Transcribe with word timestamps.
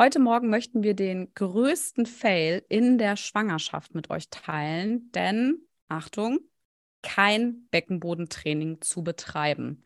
Heute 0.00 0.20
Morgen 0.20 0.48
möchten 0.48 0.84
wir 0.84 0.94
den 0.94 1.34
größten 1.34 2.06
Fail 2.06 2.64
in 2.68 2.98
der 2.98 3.16
Schwangerschaft 3.16 3.96
mit 3.96 4.10
euch 4.10 4.30
teilen, 4.30 5.10
denn 5.10 5.58
Achtung, 5.88 6.38
kein 7.02 7.66
Beckenbodentraining 7.72 8.80
zu 8.80 9.02
betreiben. 9.02 9.82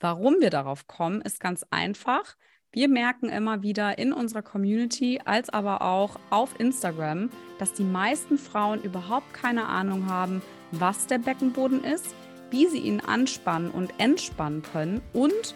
Warum 0.00 0.40
wir 0.40 0.50
darauf 0.50 0.88
kommen, 0.88 1.20
ist 1.20 1.38
ganz 1.38 1.64
einfach. 1.70 2.34
Wir 2.72 2.88
merken 2.88 3.28
immer 3.28 3.62
wieder 3.62 3.98
in 3.98 4.12
unserer 4.12 4.42
Community 4.42 5.20
als 5.24 5.48
aber 5.48 5.82
auch 5.82 6.18
auf 6.30 6.58
Instagram, 6.58 7.30
dass 7.60 7.72
die 7.72 7.84
meisten 7.84 8.38
Frauen 8.38 8.82
überhaupt 8.82 9.32
keine 9.32 9.66
Ahnung 9.66 10.06
haben, 10.08 10.42
was 10.72 11.06
der 11.06 11.18
Beckenboden 11.18 11.84
ist, 11.84 12.16
wie 12.50 12.66
sie 12.66 12.80
ihn 12.80 12.98
anspannen 12.98 13.70
und 13.70 13.94
entspannen 13.98 14.62
können 14.62 15.00
und 15.12 15.54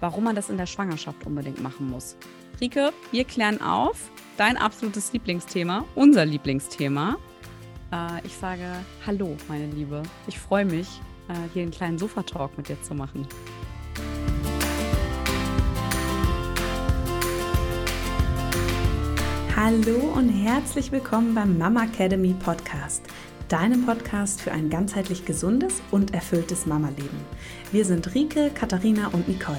warum 0.00 0.24
man 0.24 0.34
das 0.34 0.48
in 0.48 0.56
der 0.56 0.64
Schwangerschaft 0.64 1.26
unbedingt 1.26 1.62
machen 1.62 1.90
muss. 1.90 2.16
Rike, 2.60 2.92
wir 3.12 3.24
klären 3.24 3.60
auf 3.60 4.10
dein 4.36 4.56
absolutes 4.56 5.12
Lieblingsthema, 5.12 5.84
unser 5.94 6.24
Lieblingsthema. 6.24 7.16
Äh, 7.92 8.26
ich 8.26 8.34
sage 8.34 8.64
Hallo, 9.06 9.36
meine 9.48 9.66
Liebe. 9.66 10.02
Ich 10.26 10.38
freue 10.38 10.64
mich, 10.64 11.00
äh, 11.28 11.34
hier 11.54 11.62
einen 11.62 11.70
kleinen 11.70 11.98
Sofa-Talk 11.98 12.56
mit 12.56 12.68
dir 12.68 12.80
zu 12.82 12.94
machen. 12.94 13.26
Hallo 19.54 20.12
und 20.16 20.28
herzlich 20.28 20.90
willkommen 20.90 21.34
beim 21.34 21.58
Mama 21.58 21.84
Academy 21.84 22.34
Podcast 22.34 23.04
deinem 23.48 23.86
Podcast 23.86 24.42
für 24.42 24.52
ein 24.52 24.68
ganzheitlich 24.68 25.24
gesundes 25.24 25.80
und 25.90 26.12
erfülltes 26.12 26.66
Mama-Leben. 26.66 27.18
Wir 27.72 27.84
sind 27.84 28.14
Rike, 28.14 28.50
Katharina 28.50 29.08
und 29.08 29.26
Nicole, 29.26 29.58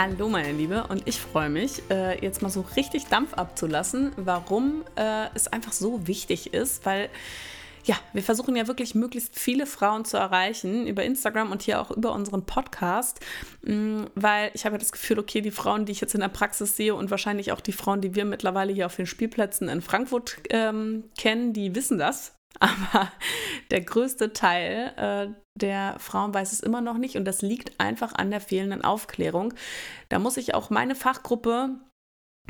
Hallo 0.00 0.28
meine 0.28 0.52
Liebe 0.52 0.86
und 0.86 1.08
ich 1.08 1.18
freue 1.18 1.50
mich, 1.50 1.82
äh, 1.90 2.24
jetzt 2.24 2.40
mal 2.40 2.50
so 2.50 2.64
richtig 2.76 3.06
Dampf 3.06 3.34
abzulassen, 3.34 4.12
warum 4.14 4.84
äh, 4.94 5.26
es 5.34 5.48
einfach 5.48 5.72
so 5.72 6.06
wichtig 6.06 6.54
ist, 6.54 6.86
weil 6.86 7.10
ja, 7.82 7.96
wir 8.12 8.22
versuchen 8.22 8.54
ja 8.54 8.68
wirklich 8.68 8.94
möglichst 8.94 9.36
viele 9.36 9.66
Frauen 9.66 10.04
zu 10.04 10.16
erreichen 10.16 10.86
über 10.86 11.02
Instagram 11.02 11.50
und 11.50 11.62
hier 11.62 11.80
auch 11.80 11.90
über 11.90 12.12
unseren 12.12 12.46
Podcast, 12.46 13.18
mm, 13.62 14.04
weil 14.14 14.52
ich 14.54 14.64
habe 14.64 14.74
ja 14.74 14.78
das 14.78 14.92
Gefühl, 14.92 15.18
okay, 15.18 15.40
die 15.40 15.50
Frauen, 15.50 15.84
die 15.84 15.90
ich 15.90 16.00
jetzt 16.00 16.14
in 16.14 16.20
der 16.20 16.28
Praxis 16.28 16.76
sehe 16.76 16.94
und 16.94 17.10
wahrscheinlich 17.10 17.50
auch 17.50 17.60
die 17.60 17.72
Frauen, 17.72 18.00
die 18.00 18.14
wir 18.14 18.24
mittlerweile 18.24 18.72
hier 18.72 18.86
auf 18.86 18.94
den 18.94 19.06
Spielplätzen 19.06 19.68
in 19.68 19.82
Frankfurt 19.82 20.36
ähm, 20.50 21.10
kennen, 21.18 21.52
die 21.52 21.74
wissen 21.74 21.98
das. 21.98 22.37
Aber 22.60 23.12
der 23.70 23.82
größte 23.82 24.32
Teil 24.32 24.92
äh, 24.96 25.34
der 25.54 25.96
Frauen 25.98 26.34
weiß 26.34 26.52
es 26.52 26.60
immer 26.60 26.80
noch 26.80 26.98
nicht 26.98 27.16
und 27.16 27.24
das 27.24 27.42
liegt 27.42 27.78
einfach 27.80 28.14
an 28.14 28.30
der 28.30 28.40
fehlenden 28.40 28.82
Aufklärung. 28.82 29.54
Da 30.08 30.18
muss 30.18 30.36
ich 30.36 30.54
auch 30.54 30.70
meine 30.70 30.94
Fachgruppe 30.94 31.78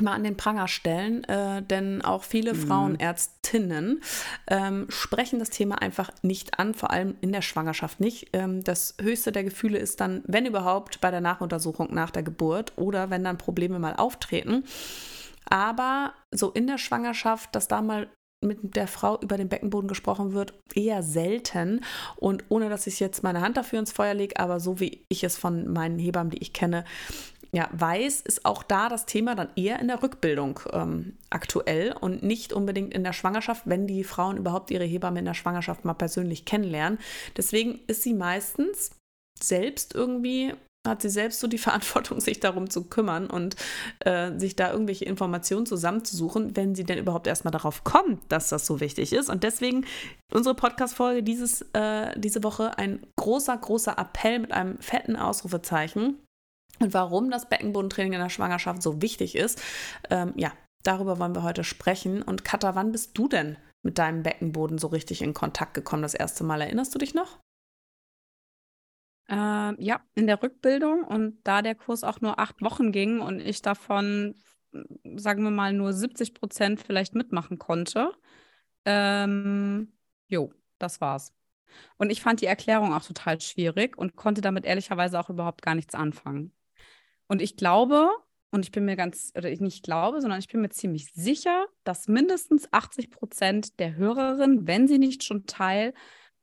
mal 0.01 0.13
an 0.13 0.25
den 0.25 0.37
Pranger 0.37 0.69
stellen, 0.69 1.25
äh, 1.25 1.63
denn 1.63 2.03
auch 2.03 2.23
viele 2.23 2.55
mhm. 2.55 2.67
Frauenärztinnen 2.67 4.03
ähm, 4.47 4.87
sprechen 4.89 5.39
das 5.39 5.51
Thema 5.51 5.83
einfach 5.83 6.11
nicht 6.23 6.59
an, 6.59 6.75
vor 6.75 6.91
allem 6.91 7.17
in 7.21 7.33
der 7.33 7.43
Schwangerschaft 7.43 8.01
nicht. 8.01 8.29
Ähm, 8.33 8.63
das 8.63 8.95
höchste 9.01 9.33
der 9.33 9.45
Gefühle 9.45 9.79
ist 9.79 10.01
dann, 10.01 10.23
wenn 10.27 10.47
überhaupt, 10.47 11.01
bei 11.01 11.11
der 11.11 11.21
Nachuntersuchung 11.21 11.93
nach 11.93 12.11
der 12.11 12.23
Geburt 12.23 12.73
oder 12.77 13.11
wenn 13.11 13.25
dann 13.25 13.39
Probleme 13.39 13.79
mal 13.79 13.97
auftreten. 13.97 14.65
Aber 15.51 16.13
so 16.31 16.51
in 16.51 16.67
der 16.67 16.79
Schwangerschaft, 16.79 17.55
dass 17.55 17.69
da 17.69 17.81
mal 17.81 18.09
mit 18.45 18.77
der 18.77 18.87
Frau 18.87 19.19
über 19.21 19.37
den 19.37 19.49
Beckenboden 19.49 19.89
gesprochen 19.89 20.33
wird, 20.33 20.55
eher 20.75 21.03
selten. 21.03 21.85
Und 22.17 22.45
ohne 22.49 22.69
dass 22.69 22.87
ich 22.87 23.01
jetzt 23.01 23.23
meine 23.23 23.41
Hand 23.41 23.57
dafür 23.57 23.79
ins 23.79 23.93
Feuer 23.93 24.15
lege, 24.15 24.39
aber 24.39 24.61
so 24.61 24.81
wie 24.81 25.05
ich 25.09 25.25
es 25.25 25.37
von 25.37 25.73
meinen 25.73 25.99
Hebammen, 25.99 26.31
die 26.31 26.39
ich 26.39 26.53
kenne, 26.53 26.85
ja, 27.53 27.69
weiß, 27.73 28.21
ist 28.21 28.45
auch 28.45 28.63
da 28.63 28.89
das 28.89 29.07
Thema 29.07 29.35
dann 29.35 29.49
eher 29.57 29.79
in 29.81 29.89
der 29.89 30.03
Rückbildung 30.03 30.61
ähm, 30.73 31.17
aktuell 31.31 31.95
und 31.99 32.23
nicht 32.23 32.53
unbedingt 32.53 32.93
in 32.93 33.05
der 33.05 33.15
Schwangerschaft, 33.15 33.63
wenn 33.65 33.87
die 33.87 34.05
Frauen 34.05 34.37
überhaupt 34.37 34.71
ihre 34.71 34.85
Hebamme 34.85 35.21
in 35.21 35.25
der 35.25 35.35
Schwangerschaft 35.35 35.85
mal 35.85 35.95
persönlich 35.95 36.45
kennenlernen. 36.45 36.99
Deswegen 37.37 37.81
ist 37.87 38.03
sie 38.03 38.13
meistens 38.13 38.91
selbst 39.43 39.95
irgendwie 39.95 40.53
hat 40.89 41.03
sie 41.03 41.09
selbst 41.09 41.41
so 41.41 41.47
die 41.47 41.59
Verantwortung, 41.69 42.21
sich 42.21 42.41
darum 42.41 42.71
zu 42.71 42.85
kümmern 42.85 43.29
und 43.29 43.57
äh, 44.01 44.37
sich 44.39 44.57
da 44.57 44.73
irgendwelche 44.73 45.05
Informationen 45.05 45.67
zusammenzusuchen, 45.67 46.57
wenn 46.57 46.75
sie 46.75 46.85
denn 46.85 46.99
überhaupt 46.99 47.27
erstmal 47.27 47.53
darauf 47.53 47.85
kommt, 47.85 48.21
dass 48.31 48.49
das 48.49 48.67
so 48.67 48.81
wichtig 48.81 49.13
ist. 49.13 49.29
Und 49.29 49.45
deswegen 49.45 49.85
unsere 50.33 50.55
Podcast-Folge 50.55 51.29
äh, 51.73 52.19
diese 52.19 52.43
Woche 52.43 52.79
ein 52.79 53.01
großer, 53.17 53.57
großer 53.57 53.99
Appell 53.99 54.39
mit 54.39 54.53
einem 54.53 54.79
fetten 54.79 55.17
Ausrufezeichen. 55.17 56.19
Und 56.81 56.95
warum 56.95 57.31
das 57.31 57.49
Beckenbodentraining 57.49 58.13
in 58.13 58.21
der 58.21 58.29
Schwangerschaft 58.29 58.83
so 58.83 59.03
wichtig 59.03 59.35
ist, 59.35 59.61
ähm, 60.11 60.33
ja, 60.37 60.53
darüber 60.85 61.19
wollen 61.19 61.35
wir 61.35 61.43
heute 61.43 61.65
sprechen. 61.65 62.23
Und 62.23 62.45
Katha, 62.45 62.75
wann 62.75 62.93
bist 62.93 63.11
du 63.15 63.29
denn 63.29 63.57
mit 63.85 63.99
deinem 63.99 64.23
Beckenboden 64.23 64.79
so 64.79 64.89
richtig 64.89 65.23
in 65.23 65.35
Kontakt 65.35 65.75
gekommen 65.75 66.03
das 66.03 66.15
erste 66.15 66.45
Mal? 66.45 66.61
Erinnerst 66.61 66.95
du 66.95 66.99
dich 66.99 67.15
noch? 67.15 67.39
Äh, 69.29 69.35
ja, 69.85 70.01
in 70.15 70.27
der 70.27 70.43
Rückbildung 70.43 71.05
und 71.05 71.39
da 71.45 71.63
der 71.63 71.75
Kurs 71.75 72.05
auch 72.05 72.21
nur 72.21 72.39
acht 72.39 72.63
Wochen 72.63 72.93
ging 72.93 73.21
und 73.21 73.41
ich 73.41 73.63
davon, 73.63 74.35
sagen 75.17 75.43
wir 75.45 75.51
mal, 75.51 75.73
nur 75.73 75.93
70 75.93 76.35
Prozent 76.35 76.81
vielleicht 76.81 77.15
mitmachen 77.15 77.59
konnte. 77.59 78.13
Ähm, 78.85 79.93
jo, 80.29 80.53
das 80.79 81.01
war's. 81.01 81.35
Und 81.99 82.11
ich 82.11 82.23
fand 82.23 82.41
die 82.41 82.47
Erklärung 82.47 82.95
auch 82.95 83.05
total 83.05 83.41
schwierig 83.41 83.99
und 83.99 84.17
konnte 84.17 84.41
damit 84.41 84.65
ehrlicherweise 84.65 85.21
auch 85.21 85.31
überhaupt 85.31 85.63
gar 85.63 85.75
nichts 85.75 85.95
anfangen. 85.95 86.53
Und 87.27 87.43
ich 87.43 87.57
glaube, 87.57 88.11
und 88.51 88.65
ich 88.65 88.73
bin 88.73 88.87
mir 88.87 88.97
ganz, 88.97 89.33
oder 89.37 89.51
ich 89.51 89.61
nicht 89.61 89.85
glaube, 89.85 90.23
sondern 90.23 90.39
ich 90.39 90.49
bin 90.49 90.63
mir 90.63 90.71
ziemlich 90.71 91.13
sicher, 91.13 91.67
dass 91.85 92.09
mindestens 92.09 92.73
80 92.73 93.11
Prozent 93.11 93.79
der 93.79 93.97
Hörerinnen, 93.97 94.67
wenn 94.67 94.89
sie 94.89 94.99
nicht 94.99 95.23
schon 95.23 95.45
Teil 95.45 95.93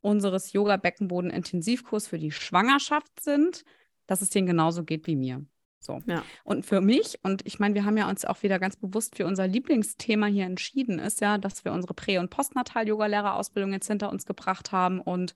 unseres 0.06 0.54
Yoga-Beckenboden-Intensivkurs 0.54 2.08
für 2.08 2.20
die 2.20 2.32
Schwangerschaft 2.32 3.20
sind, 3.20 3.66
dass 4.06 4.22
es 4.22 4.30
denen 4.30 4.46
genauso 4.46 4.84
geht 4.84 5.08
wie 5.08 5.16
mir. 5.16 5.44
So. 5.80 6.00
Ja. 6.06 6.24
Und 6.44 6.66
für 6.66 6.80
mich, 6.80 7.20
und 7.24 7.46
ich 7.46 7.60
meine, 7.60 7.76
wir 7.76 7.86
haben 7.86 7.98
ja 7.98 8.10
uns 8.10 8.24
auch 8.24 8.44
wieder 8.44 8.60
ganz 8.60 8.76
bewusst 8.76 9.16
für 9.16 9.26
unser 9.26 9.48
Lieblingsthema 9.48 10.28
hier 10.28 10.46
entschieden, 10.46 11.00
ist 11.00 11.22
ja, 11.22 11.38
dass 11.38 11.66
wir 11.66 11.74
unsere 11.74 11.94
Prä- 11.94 12.20
und 12.20 12.30
Postnatal-Yoga-Lehrerausbildung 12.30 13.74
jetzt 13.74 13.88
hinter 13.88 14.12
uns 14.12 14.26
gebracht 14.26 14.72
haben 14.72 15.02
und 15.02 15.36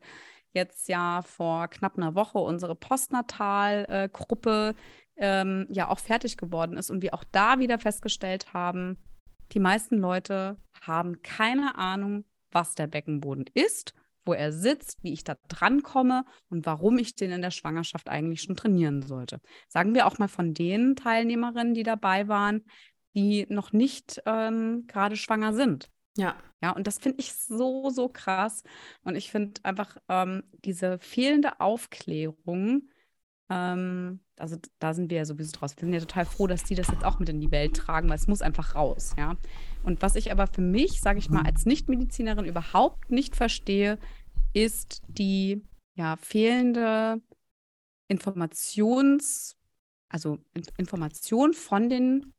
jetzt 0.53 0.87
ja 0.87 1.21
vor 1.23 1.67
knapp 1.67 1.97
einer 1.97 2.15
Woche 2.15 2.37
unsere 2.37 2.75
Postnatal-Gruppe 2.75 4.75
ähm, 5.17 5.67
ja 5.69 5.89
auch 5.89 5.99
fertig 5.99 6.37
geworden 6.37 6.77
ist 6.77 6.89
und 6.89 7.01
wir 7.01 7.13
auch 7.13 7.23
da 7.31 7.59
wieder 7.59 7.79
festgestellt 7.79 8.53
haben, 8.53 8.97
die 9.51 9.59
meisten 9.59 9.97
Leute 9.97 10.57
haben 10.81 11.21
keine 11.23 11.77
Ahnung, 11.77 12.23
was 12.51 12.75
der 12.75 12.87
Beckenboden 12.87 13.45
ist 13.53 13.93
wo 14.25 14.33
er 14.33 14.51
sitzt, 14.51 15.03
wie 15.03 15.13
ich 15.13 15.23
da 15.23 15.35
drankomme 15.47 16.25
und 16.49 16.65
warum 16.65 16.97
ich 16.97 17.15
den 17.15 17.31
in 17.31 17.41
der 17.41 17.51
Schwangerschaft 17.51 18.09
eigentlich 18.09 18.41
schon 18.41 18.55
trainieren 18.55 19.01
sollte. 19.01 19.39
Sagen 19.67 19.93
wir 19.93 20.07
auch 20.07 20.17
mal 20.19 20.27
von 20.27 20.53
den 20.53 20.95
Teilnehmerinnen, 20.95 21.73
die 21.73 21.83
dabei 21.83 22.27
waren, 22.27 22.63
die 23.15 23.45
noch 23.49 23.71
nicht 23.73 24.21
ähm, 24.25 24.85
gerade 24.87 25.15
schwanger 25.15 25.53
sind. 25.53 25.89
Ja. 26.17 26.35
Ja, 26.61 26.71
und 26.71 26.87
das 26.87 26.97
finde 26.97 27.21
ich 27.21 27.33
so, 27.33 27.89
so 27.89 28.09
krass. 28.09 28.63
Und 29.03 29.15
ich 29.15 29.31
finde 29.31 29.61
einfach 29.63 29.97
ähm, 30.09 30.43
diese 30.65 30.99
fehlende 30.99 31.61
Aufklärung, 31.61 32.89
ähm, 33.49 34.19
also 34.37 34.57
da 34.79 34.93
sind 34.93 35.09
wir 35.09 35.17
ja 35.17 35.25
sowieso 35.25 35.51
draus. 35.51 35.75
Wir 35.75 35.81
sind 35.81 35.93
ja 35.93 35.99
total 35.99 36.25
froh, 36.25 36.47
dass 36.47 36.63
die 36.63 36.75
das 36.75 36.87
jetzt 36.87 37.03
auch 37.03 37.19
mit 37.19 37.29
in 37.29 37.41
die 37.41 37.51
Welt 37.51 37.75
tragen, 37.75 38.09
weil 38.09 38.15
es 38.15 38.27
muss 38.27 38.41
einfach 38.41 38.75
raus, 38.75 39.15
ja. 39.17 39.35
Und 39.83 40.01
was 40.01 40.15
ich 40.15 40.31
aber 40.31 40.47
für 40.47 40.61
mich, 40.61 41.01
sage 41.01 41.19
ich 41.19 41.29
mal, 41.29 41.43
als 41.43 41.65
Nichtmedizinerin 41.65 42.45
überhaupt 42.45 43.11
nicht 43.11 43.35
verstehe, 43.35 43.97
ist 44.53 45.01
die 45.07 45.63
ja, 45.95 46.15
fehlende 46.15 47.21
Informations, 48.07 49.57
also 50.09 50.39
Information 50.77 51.53
von 51.53 51.89
den 51.89 52.33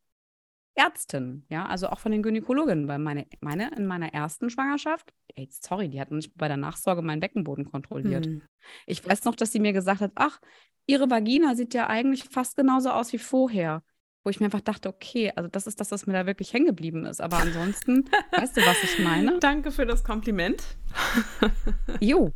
Ärzten, 0.75 1.45
ja, 1.49 1.67
also 1.67 1.89
auch 1.89 2.01
von 2.01 2.13
den 2.13 2.23
Gynäkologinnen, 2.23 2.89
weil 2.89 2.99
meine, 2.99 3.27
meine 3.41 3.71
in 3.77 3.87
meiner 3.87 4.15
ersten 4.15 4.51
Schwangerschaft, 4.51 5.13
ey, 5.35 5.49
sorry, 5.51 5.89
die 5.89 6.01
hat 6.01 6.11
nicht 6.11 6.37
bei 6.37 6.49
der 6.49 6.57
Nachsorge 6.57 7.03
meinen 7.03 7.21
Beckenboden 7.21 7.71
kontrolliert. 7.71 8.27
Hm. 8.27 8.43
Ich 8.87 9.07
weiß 9.07 9.25
noch, 9.25 9.35
dass 9.35 9.53
sie 9.53 9.61
mir 9.61 9.73
gesagt 9.73 10.01
hat, 10.01 10.13
ach, 10.15 10.41
ihre 10.87 11.11
Vagina 11.11 11.55
sieht 11.55 11.75
ja 11.75 11.89
eigentlich 11.89 12.25
fast 12.25 12.57
genauso 12.57 12.91
aus 12.91 13.13
wie 13.13 13.19
vorher. 13.19 13.83
Wo 14.23 14.31
ich 14.31 14.39
mir 14.39 14.47
einfach 14.47 14.61
dachte, 14.61 14.89
okay, 14.89 15.33
also 15.35 15.49
das 15.49 15.67
ist 15.67 15.81
das, 15.81 15.91
was 15.91 16.07
mir 16.07 16.13
da 16.13 16.27
wirklich 16.27 16.53
hängen 16.53 16.67
geblieben 16.67 17.07
ist. 17.07 17.21
Aber 17.21 17.39
ansonsten, 17.39 18.05
weißt 18.33 18.57
du, 18.57 18.61
was 18.67 18.83
ich 18.83 18.99
meine? 18.99 19.39
Danke 19.39 19.71
für 19.71 19.87
das 19.87 20.05
Kompliment. 20.05 20.63
Jo. 22.01 22.33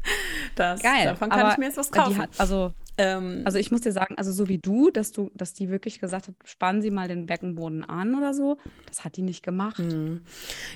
Das, 0.55 0.83
Geil. 0.83 1.05
Davon 1.05 1.29
kann 1.29 1.41
aber 1.41 1.53
ich 1.53 1.59
mir 1.59 1.67
jetzt 1.67 1.77
was 1.77 1.91
kaufen. 1.91 2.19
Hat, 2.19 2.31
also 2.39 2.73
ähm, 2.99 3.43
Also 3.45 3.59
ich 3.59 3.71
muss 3.71 3.81
dir 3.81 3.93
sagen, 3.93 4.17
also 4.17 4.33
so 4.33 4.49
wie 4.49 4.59
du, 4.59 4.91
dass 4.91 5.13
du, 5.13 5.31
dass 5.35 5.53
die 5.55 5.69
wirklich 5.69 6.01
gesagt 6.01 6.29
hat, 6.29 6.35
spannen 6.45 6.83
Sie 6.83 6.91
mal 6.91 7.09
den 7.09 7.27
Beckenboden 7.27 7.85
an 7.85 8.15
oder 8.15 8.35
so, 8.35 8.59
das 8.87 9.05
hat 9.05 9.17
die 9.17 9.23
nicht 9.23 9.43
gemacht. 9.43 9.79
Mhm. 9.79 10.23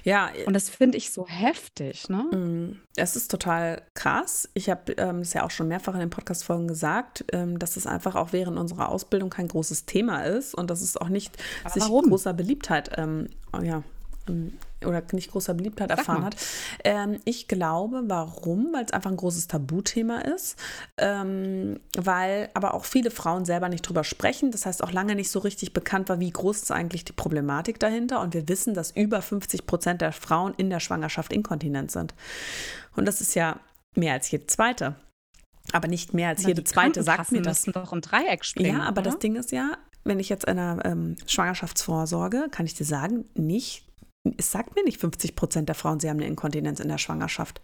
ja, 0.04 0.30
Und 0.46 0.54
das 0.54 0.68
finde 0.68 0.98
ich 0.98 1.12
so 1.12 1.26
heftig, 1.26 2.08
ne? 2.08 2.24
Mm, 2.32 2.80
Es 2.96 3.16
ist 3.16 3.30
total 3.30 3.82
krass. 3.94 4.48
Ich 4.54 4.68
habe 4.70 4.92
ähm, 4.92 5.18
es 5.20 5.32
ja 5.32 5.44
auch 5.44 5.50
schon 5.50 5.68
mehrfach 5.68 5.94
in 5.94 6.00
den 6.00 6.10
Podcast-Folgen 6.10 6.68
gesagt, 6.68 7.24
ähm, 7.32 7.58
dass 7.58 7.76
es 7.76 7.86
einfach 7.86 8.14
auch 8.16 8.32
während 8.32 8.58
unserer 8.58 8.88
Ausbildung 8.88 9.30
kein 9.30 9.48
großes 9.48 9.86
Thema 9.86 10.22
ist 10.24 10.54
und 10.54 10.70
dass 10.70 10.80
es 10.82 10.96
auch 10.96 11.08
nicht 11.08 11.36
Aber 11.64 11.74
sich 11.74 11.82
warum? 11.84 12.08
großer 12.08 12.32
Beliebtheit 12.34 12.90
ähm, 12.96 13.28
ja, 13.62 13.82
ähm, 14.28 14.52
oder 14.84 15.02
nicht 15.12 15.30
großer 15.30 15.54
Beliebtheit 15.54 15.88
Sag 15.88 15.98
erfahren 15.98 16.20
mal. 16.20 16.26
hat. 16.26 16.36
Ähm, 16.84 17.18
ich 17.24 17.48
glaube, 17.48 18.02
warum? 18.06 18.72
Weil 18.72 18.84
es 18.84 18.92
einfach 18.92 19.10
ein 19.10 19.16
großes 19.16 19.48
Tabuthema 19.48 20.20
ist, 20.20 20.56
ähm, 20.98 21.80
weil 21.96 22.50
aber 22.54 22.74
auch 22.74 22.84
viele 22.84 23.10
Frauen 23.10 23.44
selber 23.44 23.68
nicht 23.68 23.82
drüber 23.82 24.04
sprechen. 24.04 24.50
Das 24.50 24.66
heißt 24.66 24.82
auch 24.82 24.92
lange 24.92 25.14
nicht 25.14 25.30
so 25.30 25.40
richtig 25.40 25.72
bekannt 25.72 26.08
war, 26.08 26.20
wie 26.20 26.30
groß 26.30 26.62
ist 26.62 26.70
eigentlich 26.72 27.04
die 27.04 27.12
Problematik 27.12 27.80
dahinter. 27.80 28.20
Und 28.20 28.34
wir 28.34 28.48
wissen, 28.48 28.74
dass 28.74 28.90
über 28.92 29.22
50 29.22 29.66
Prozent 29.66 30.00
der 30.00 30.12
Frauen 30.12 30.54
in 30.56 30.70
der 30.70 30.80
Schwangerschaft 30.80 31.32
inkontinent 31.32 31.90
sind. 31.90 32.14
Und 32.96 33.06
das 33.06 33.20
ist 33.20 33.34
ja 33.34 33.58
mehr 33.94 34.14
als 34.14 34.30
jede 34.30 34.46
zweite. 34.46 34.94
Aber 35.72 35.88
nicht 35.88 36.14
mehr 36.14 36.28
als 36.28 36.40
Aber 36.40 36.48
jede 36.48 36.64
zweite 36.64 37.02
sagt 37.02 37.32
mir 37.32 37.42
das. 37.42 37.64
doch 37.64 37.92
im 37.92 38.00
Dreieck 38.00 38.44
springen. 38.44 38.78
Ja, 38.78 38.84
aber 38.84 39.00
oder? 39.02 39.10
das 39.10 39.18
Ding 39.18 39.36
ist 39.36 39.52
ja, 39.52 39.76
wenn 40.04 40.18
ich 40.18 40.28
jetzt 40.28 40.44
in 40.46 40.58
einer 40.58 40.84
ähm, 40.84 41.16
Schwangerschaftsvorsorge, 41.26 42.48
kann 42.50 42.64
ich 42.64 42.74
dir 42.74 42.84
sagen, 42.84 43.26
nicht, 43.34 43.87
es 44.36 44.50
sagt 44.50 44.74
mir 44.74 44.84
nicht 44.84 45.00
50 45.00 45.36
Prozent 45.36 45.68
der 45.68 45.74
Frauen, 45.74 46.00
sie 46.00 46.08
haben 46.08 46.18
eine 46.18 46.26
Inkontinenz 46.26 46.80
in 46.80 46.88
der 46.88 46.98
Schwangerschaft. 46.98 47.60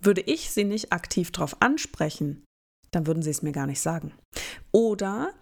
Würde 0.00 0.22
ich 0.22 0.50
sie 0.50 0.64
nicht 0.64 0.92
aktiv 0.92 1.30
darauf 1.30 1.60
ansprechen, 1.60 2.44
dann 2.90 3.06
würden 3.06 3.22
sie 3.22 3.30
es 3.30 3.42
mir 3.42 3.52
gar 3.52 3.66
nicht 3.66 3.80
sagen. 3.80 4.12
Oder 4.72 5.32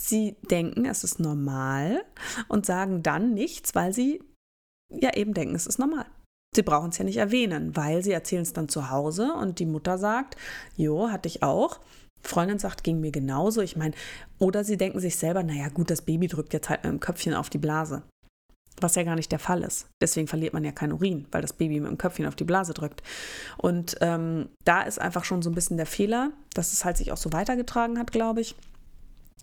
sie 0.00 0.36
denken, 0.50 0.84
es 0.84 1.04
ist 1.04 1.20
normal 1.20 2.04
und 2.48 2.66
sagen 2.66 3.02
dann 3.02 3.34
nichts, 3.34 3.74
weil 3.74 3.92
sie 3.92 4.22
ja 4.90 5.14
eben 5.14 5.34
denken, 5.34 5.54
es 5.54 5.66
ist 5.66 5.78
normal. 5.78 6.06
Sie 6.54 6.62
brauchen 6.62 6.90
es 6.90 6.98
ja 6.98 7.04
nicht 7.04 7.18
erwähnen, 7.18 7.76
weil 7.76 8.02
sie 8.02 8.12
erzählen 8.12 8.42
es 8.42 8.54
dann 8.54 8.68
zu 8.68 8.90
Hause 8.90 9.34
und 9.34 9.58
die 9.58 9.66
Mutter 9.66 9.98
sagt, 9.98 10.36
jo, 10.76 11.10
hatte 11.10 11.28
ich 11.28 11.42
auch. 11.42 11.80
Freundin 12.22 12.58
sagt, 12.58 12.84
ging 12.84 13.00
mir 13.00 13.12
genauso. 13.12 13.60
Ich 13.60 13.76
meine, 13.76 13.94
oder 14.38 14.64
sie 14.64 14.76
denken 14.76 14.98
sich 14.98 15.16
selber, 15.16 15.42
naja 15.42 15.68
gut, 15.68 15.90
das 15.90 16.02
Baby 16.02 16.26
drückt 16.26 16.52
jetzt 16.52 16.68
halt 16.68 16.84
mit 16.84 16.92
dem 16.92 17.00
Köpfchen 17.00 17.34
auf 17.34 17.50
die 17.50 17.58
Blase. 17.58 18.02
Was 18.80 18.94
ja 18.94 19.02
gar 19.02 19.16
nicht 19.16 19.32
der 19.32 19.38
Fall 19.38 19.62
ist. 19.62 19.86
Deswegen 20.00 20.28
verliert 20.28 20.54
man 20.54 20.64
ja 20.64 20.72
kein 20.72 20.92
Urin, 20.92 21.26
weil 21.30 21.42
das 21.42 21.52
Baby 21.52 21.80
mit 21.80 21.90
dem 21.90 21.98
Köpfchen 21.98 22.26
auf 22.26 22.36
die 22.36 22.44
Blase 22.44 22.74
drückt. 22.74 23.02
Und 23.56 23.96
ähm, 24.00 24.48
da 24.64 24.82
ist 24.82 25.00
einfach 25.00 25.24
schon 25.24 25.42
so 25.42 25.50
ein 25.50 25.54
bisschen 25.54 25.76
der 25.76 25.86
Fehler, 25.86 26.30
dass 26.54 26.72
es 26.72 26.84
halt 26.84 26.96
sich 26.96 27.12
auch 27.12 27.16
so 27.16 27.32
weitergetragen 27.32 27.98
hat, 27.98 28.12
glaube 28.12 28.40
ich. 28.40 28.54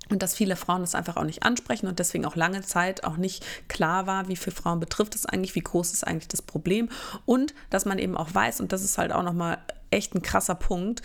Und 0.09 0.21
dass 0.21 0.35
viele 0.35 0.55
Frauen 0.55 0.81
das 0.81 0.93
einfach 0.93 1.17
auch 1.17 1.23
nicht 1.23 1.43
ansprechen 1.43 1.87
und 1.87 1.97
deswegen 1.97 2.25
auch 2.25 2.35
lange 2.35 2.61
Zeit 2.61 3.03
auch 3.03 3.17
nicht 3.17 3.43
klar 3.67 4.05
war, 4.05 4.27
wie 4.27 4.35
viele 4.35 4.55
Frauen 4.55 4.79
betrifft 4.79 5.15
es 5.15 5.25
eigentlich, 5.25 5.55
wie 5.55 5.61
groß 5.61 5.93
ist 5.93 6.05
eigentlich 6.05 6.27
das 6.27 6.43
Problem. 6.43 6.89
Und 7.25 7.55
dass 7.71 7.85
man 7.85 7.97
eben 7.97 8.15
auch 8.15 8.33
weiß, 8.33 8.61
und 8.61 8.71
das 8.71 8.83
ist 8.83 8.99
halt 8.99 9.11
auch 9.11 9.23
nochmal 9.23 9.57
echt 9.89 10.13
ein 10.13 10.21
krasser 10.21 10.55
Punkt, 10.55 11.01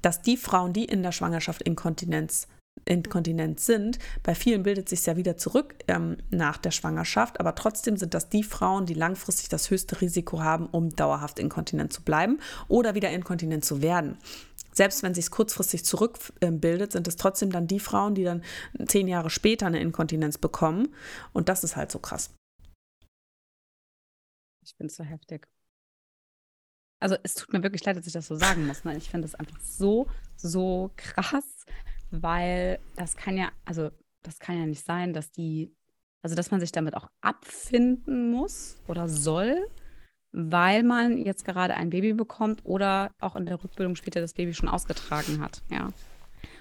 dass 0.00 0.22
die 0.22 0.36
Frauen, 0.36 0.72
die 0.72 0.84
in 0.84 1.04
der 1.04 1.12
Schwangerschaft 1.12 1.62
Inkontinenz 1.62 2.48
inkontinent 2.84 3.60
sind. 3.60 3.98
Bei 4.22 4.34
vielen 4.34 4.62
bildet 4.62 4.88
sich 4.88 5.04
ja 5.06 5.16
wieder 5.16 5.36
zurück 5.36 5.74
ähm, 5.88 6.16
nach 6.30 6.58
der 6.58 6.70
Schwangerschaft, 6.70 7.38
aber 7.40 7.54
trotzdem 7.54 7.96
sind 7.96 8.14
das 8.14 8.28
die 8.28 8.42
Frauen, 8.42 8.86
die 8.86 8.94
langfristig 8.94 9.48
das 9.48 9.70
höchste 9.70 10.00
Risiko 10.00 10.42
haben, 10.42 10.66
um 10.66 10.94
dauerhaft 10.94 11.38
inkontinent 11.38 11.92
zu 11.92 12.02
bleiben 12.02 12.40
oder 12.68 12.94
wieder 12.94 13.10
inkontinent 13.10 13.64
zu 13.64 13.82
werden. 13.82 14.18
Selbst 14.72 15.02
wenn 15.02 15.14
sich 15.14 15.30
kurzfristig 15.30 15.84
zurückbildet, 15.84 16.92
sind 16.92 17.06
es 17.06 17.16
trotzdem 17.16 17.52
dann 17.52 17.66
die 17.66 17.80
Frauen, 17.80 18.14
die 18.14 18.24
dann 18.24 18.42
zehn 18.86 19.06
Jahre 19.06 19.28
später 19.28 19.66
eine 19.66 19.80
Inkontinenz 19.80 20.38
bekommen. 20.38 20.94
Und 21.34 21.50
das 21.50 21.62
ist 21.62 21.76
halt 21.76 21.92
so 21.92 21.98
krass. 21.98 22.30
Ich 24.64 24.74
es 24.78 24.96
so 24.96 25.04
heftig. 25.04 25.46
Also 27.00 27.16
es 27.22 27.34
tut 27.34 27.52
mir 27.52 27.62
wirklich 27.62 27.84
leid, 27.84 27.96
dass 27.96 28.06
ich 28.06 28.12
das 28.12 28.28
so 28.28 28.36
sagen 28.36 28.66
muss. 28.66 28.84
Ne? 28.84 28.96
Ich 28.96 29.10
finde 29.10 29.26
es 29.26 29.34
einfach 29.34 29.60
so, 29.60 30.06
so 30.36 30.92
krass, 30.96 31.66
weil 32.12 32.78
das 32.96 33.16
kann 33.16 33.36
ja, 33.36 33.50
also 33.64 33.90
das 34.22 34.38
kann 34.38 34.58
ja 34.58 34.66
nicht 34.66 34.84
sein, 34.84 35.12
dass 35.12 35.30
die, 35.30 35.74
also 36.22 36.36
dass 36.36 36.50
man 36.50 36.60
sich 36.60 36.72
damit 36.72 36.94
auch 36.94 37.08
abfinden 37.20 38.30
muss 38.30 38.76
oder 38.86 39.08
soll, 39.08 39.66
weil 40.30 40.82
man 40.82 41.18
jetzt 41.18 41.44
gerade 41.44 41.74
ein 41.74 41.90
Baby 41.90 42.12
bekommt 42.12 42.60
oder 42.64 43.10
auch 43.20 43.36
in 43.36 43.46
der 43.46 43.62
Rückbildung 43.62 43.96
später 43.96 44.20
das 44.20 44.34
Baby 44.34 44.54
schon 44.54 44.68
ausgetragen 44.68 45.40
hat. 45.40 45.62
Ja. 45.70 45.92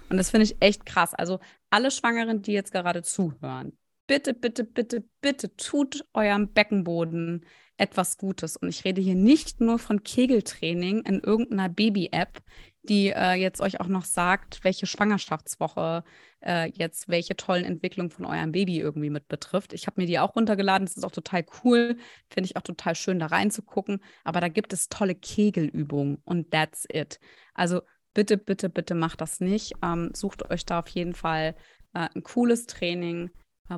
Und 0.10 0.18
das 0.18 0.30
finde 0.30 0.46
ich 0.46 0.62
echt 0.62 0.86
krass. 0.86 1.14
Also 1.14 1.40
alle 1.70 1.92
Schwangeren, 1.92 2.42
die 2.42 2.52
jetzt 2.52 2.74
gerade 2.74 3.02
zuhören, 3.02 3.74
bitte, 4.08 4.34
bitte, 4.34 4.66
bitte, 4.66 5.06
bitte 5.22 5.56
tut 5.56 6.04
eurem 6.14 6.52
Beckenboden 6.52 7.46
etwas 7.78 8.18
Gutes. 8.18 8.58
Und 8.58 8.70
ich 8.70 8.84
rede 8.84 9.02
hier 9.02 9.16
nicht 9.16 9.62
nur 9.62 9.80
von 9.80 10.04
Kegeltraining 10.04 11.02
in 11.02 11.22
irgendeiner 11.22 11.70
Baby-App, 11.70 12.42
die 12.84 13.10
äh, 13.10 13.34
jetzt 13.34 13.62
euch 13.62 13.80
auch 13.80 13.88
noch 13.88 14.06
sagt, 14.06 14.64
welche 14.64 14.86
Schwangerschaftswoche 14.86 16.04
äh, 16.42 16.72
jetzt 16.74 17.08
welche 17.10 17.36
tollen 17.36 17.66
Entwicklungen 17.66 18.10
von 18.10 18.26
eurem 18.26 18.52
Baby 18.52 18.80
irgendwie 18.80 19.10
mit 19.10 19.28
betrifft. 19.28 19.74
Ich 19.74 19.88
habe 19.88 20.02
mir 20.02 20.08
die 20.08 20.20
auch 20.20 20.36
runtergeladen. 20.36 20.86
Das 20.86 20.98
ist 20.98 21.04
auch 21.04 21.12
total 21.12 21.46
cool. 21.64 21.98
Finde 22.30 22.48
ich 22.48 22.58
auch 22.58 22.62
total 22.62 22.96
schön, 22.96 23.20
da 23.20 23.28
reinzugucken. 23.28 24.02
Aber 24.24 24.42
da 24.42 24.48
gibt 24.48 24.74
es 24.74 24.90
tolle 24.90 25.16
Kegelübungen 25.16 26.18
und 26.26 26.52
that's 26.52 26.88
it. 26.92 27.20
Also 27.54 27.82
bitte, 28.14 28.38
bitte, 28.38 28.70
bitte 28.70 28.96
macht 28.96 29.22
das 29.22 29.40
nicht. 29.40 29.74
Ähm, 29.84 30.12
sucht 30.14 30.50
euch 30.50 30.66
da 30.66 30.80
auf 30.80 30.88
jeden 30.90 31.14
Fall 31.14 31.56
äh, 31.94 32.08
ein 32.16 32.24
cooles 32.24 32.66
Training, 32.66 33.30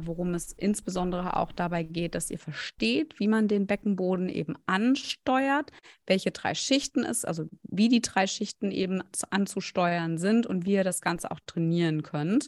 worum 0.03 0.33
es 0.33 0.51
insbesondere 0.51 1.37
auch 1.37 1.51
dabei 1.51 1.83
geht, 1.83 2.15
dass 2.15 2.29
ihr 2.29 2.39
versteht, 2.39 3.19
wie 3.19 3.27
man 3.27 3.47
den 3.47 3.67
Beckenboden 3.67 4.29
eben 4.29 4.55
ansteuert, 4.65 5.71
welche 6.07 6.31
drei 6.31 6.55
Schichten 6.55 7.03
es, 7.03 7.25
also 7.25 7.45
wie 7.63 7.89
die 7.89 8.01
drei 8.01 8.27
Schichten 8.27 8.71
eben 8.71 9.03
zu- 9.11 9.31
anzusteuern 9.31 10.17
sind 10.17 10.45
und 10.45 10.65
wie 10.65 10.73
ihr 10.73 10.83
das 10.83 11.01
Ganze 11.01 11.31
auch 11.31 11.39
trainieren 11.45 12.03
könnt. 12.03 12.47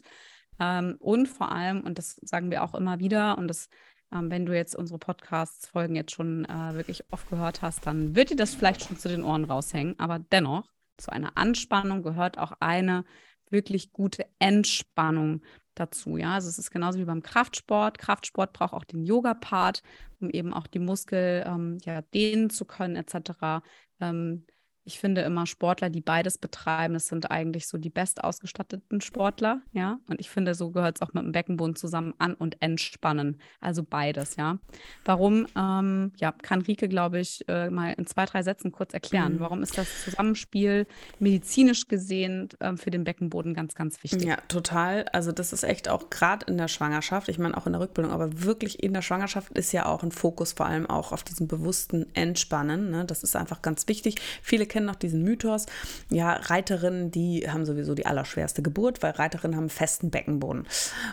Ähm, 0.58 0.96
und 0.98 1.26
vor 1.28 1.52
allem, 1.52 1.82
und 1.82 1.98
das 1.98 2.16
sagen 2.22 2.50
wir 2.50 2.62
auch 2.62 2.74
immer 2.74 2.98
wieder, 2.98 3.38
und 3.38 3.48
das 3.48 3.68
ähm, 4.12 4.30
wenn 4.30 4.46
du 4.46 4.54
jetzt 4.54 4.76
unsere 4.76 4.98
Podcasts-Folgen 4.98 5.96
jetzt 5.96 6.12
schon 6.12 6.44
äh, 6.44 6.74
wirklich 6.74 7.04
oft 7.10 7.28
gehört 7.28 7.62
hast, 7.62 7.86
dann 7.86 8.14
wird 8.14 8.30
dir 8.30 8.36
das 8.36 8.54
vielleicht 8.54 8.84
schon 8.84 8.96
zu 8.96 9.08
den 9.08 9.24
Ohren 9.24 9.44
raushängen. 9.44 9.98
Aber 9.98 10.18
dennoch, 10.18 10.72
zu 10.96 11.10
einer 11.10 11.36
Anspannung 11.36 12.02
gehört 12.02 12.38
auch 12.38 12.52
eine 12.60 13.04
wirklich 13.50 13.92
gute 13.92 14.26
Entspannung 14.38 15.42
dazu. 15.80 16.16
Ja, 16.16 16.34
also 16.34 16.48
es 16.48 16.58
ist 16.58 16.70
genauso 16.70 16.98
wie 16.98 17.04
beim 17.04 17.22
Kraftsport. 17.22 17.98
Kraftsport 17.98 18.52
braucht 18.52 18.72
auch 18.72 18.84
den 18.84 19.04
Yoga-Part, 19.04 19.82
um 20.20 20.30
eben 20.30 20.52
auch 20.52 20.66
die 20.66 20.78
Muskel 20.78 21.44
ähm, 21.46 21.78
ja, 21.84 22.02
dehnen 22.02 22.50
zu 22.50 22.64
können, 22.64 22.96
etc. 22.96 23.62
Ähm, 24.00 24.46
ich 24.86 25.00
finde 25.00 25.22
immer 25.22 25.46
Sportler, 25.46 25.90
die 25.90 26.00
beides 26.00 26.38
betreiben, 26.38 26.94
das 26.94 27.08
sind 27.08 27.30
eigentlich 27.30 27.66
so 27.66 27.76
die 27.76 27.90
bestausgestatteten 27.90 29.00
Sportler, 29.00 29.60
ja. 29.72 29.98
Und 30.08 30.20
ich 30.20 30.30
finde, 30.30 30.54
so 30.54 30.70
gehört 30.70 30.96
es 30.96 31.02
auch 31.02 31.12
mit 31.12 31.24
dem 31.24 31.32
Beckenboden 31.32 31.74
zusammen 31.74 32.14
an 32.18 32.34
und 32.34 32.62
entspannen. 32.62 33.40
Also 33.60 33.82
beides, 33.82 34.36
ja. 34.36 34.58
Warum, 35.04 35.48
ähm, 35.56 36.12
ja, 36.18 36.30
kann 36.30 36.62
Rike, 36.62 36.88
glaube 36.88 37.18
ich, 37.18 37.44
äh, 37.48 37.68
mal 37.68 37.94
in 37.94 38.06
zwei, 38.06 38.26
drei 38.26 38.44
Sätzen 38.44 38.70
kurz 38.70 38.94
erklären. 38.94 39.34
Mhm. 39.34 39.40
Warum 39.40 39.62
ist 39.64 39.76
das 39.76 40.04
Zusammenspiel 40.04 40.86
medizinisch 41.18 41.88
gesehen 41.88 42.48
ähm, 42.60 42.78
für 42.78 42.92
den 42.92 43.02
Beckenboden 43.02 43.54
ganz, 43.54 43.74
ganz 43.74 44.00
wichtig? 44.04 44.22
Ja, 44.22 44.36
total. 44.46 45.06
Also 45.12 45.32
das 45.32 45.52
ist 45.52 45.64
echt 45.64 45.88
auch 45.88 46.10
gerade 46.10 46.46
in 46.46 46.58
der 46.58 46.68
Schwangerschaft, 46.68 47.28
ich 47.28 47.38
meine 47.38 47.56
auch 47.56 47.66
in 47.66 47.72
der 47.72 47.80
Rückbildung, 47.80 48.12
aber 48.12 48.44
wirklich 48.44 48.84
in 48.84 48.94
der 48.94 49.02
Schwangerschaft 49.02 49.50
ist 49.58 49.72
ja 49.72 49.86
auch 49.86 50.04
ein 50.04 50.12
Fokus 50.12 50.52
vor 50.52 50.66
allem 50.66 50.88
auch 50.88 51.10
auf 51.10 51.24
diesem 51.24 51.48
bewussten 51.48 52.06
Entspannen. 52.14 52.90
Ne? 52.90 53.04
Das 53.04 53.24
ist 53.24 53.34
einfach 53.34 53.62
ganz 53.62 53.88
wichtig. 53.88 54.16
Viele 54.42 54.66
kennen 54.76 54.86
noch 54.86 54.96
diesen 54.96 55.22
Mythos, 55.22 55.64
ja, 56.10 56.34
Reiterinnen, 56.34 57.10
die 57.10 57.50
haben 57.50 57.64
sowieso 57.64 57.94
die 57.94 58.04
allerschwerste 58.04 58.60
Geburt, 58.60 59.02
weil 59.02 59.12
Reiterinnen 59.12 59.56
haben 59.56 59.70
festen 59.70 60.10
Beckenboden. 60.10 60.66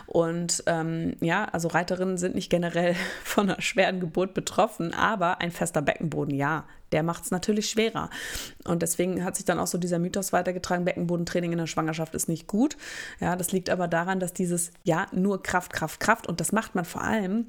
Und 0.04 0.62
ähm, 0.66 1.16
ja, 1.22 1.46
also 1.46 1.68
Reiterinnen 1.68 2.18
sind 2.18 2.34
nicht 2.34 2.50
generell 2.50 2.94
von 3.24 3.48
einer 3.48 3.62
schweren 3.62 4.00
Geburt 4.00 4.34
betroffen, 4.34 4.92
aber 4.92 5.40
ein 5.40 5.50
fester 5.50 5.80
Beckenboden, 5.80 6.34
ja, 6.34 6.66
der 6.92 7.02
macht 7.02 7.24
es 7.24 7.30
natürlich 7.30 7.70
schwerer. 7.70 8.10
Und 8.66 8.82
deswegen 8.82 9.24
hat 9.24 9.36
sich 9.36 9.46
dann 9.46 9.58
auch 9.58 9.66
so 9.66 9.78
dieser 9.78 9.98
Mythos 9.98 10.34
weitergetragen, 10.34 10.84
Beckenbodentraining 10.84 11.52
in 11.52 11.58
der 11.58 11.66
Schwangerschaft 11.66 12.14
ist 12.14 12.28
nicht 12.28 12.46
gut. 12.46 12.76
Ja, 13.18 13.34
das 13.34 13.50
liegt 13.50 13.70
aber 13.70 13.88
daran, 13.88 14.20
dass 14.20 14.34
dieses, 14.34 14.72
ja, 14.82 15.06
nur 15.10 15.42
Kraft, 15.42 15.72
Kraft, 15.72 16.00
Kraft 16.00 16.26
und 16.26 16.40
das 16.40 16.52
macht 16.52 16.74
man 16.74 16.84
vor 16.84 17.02
allem 17.02 17.46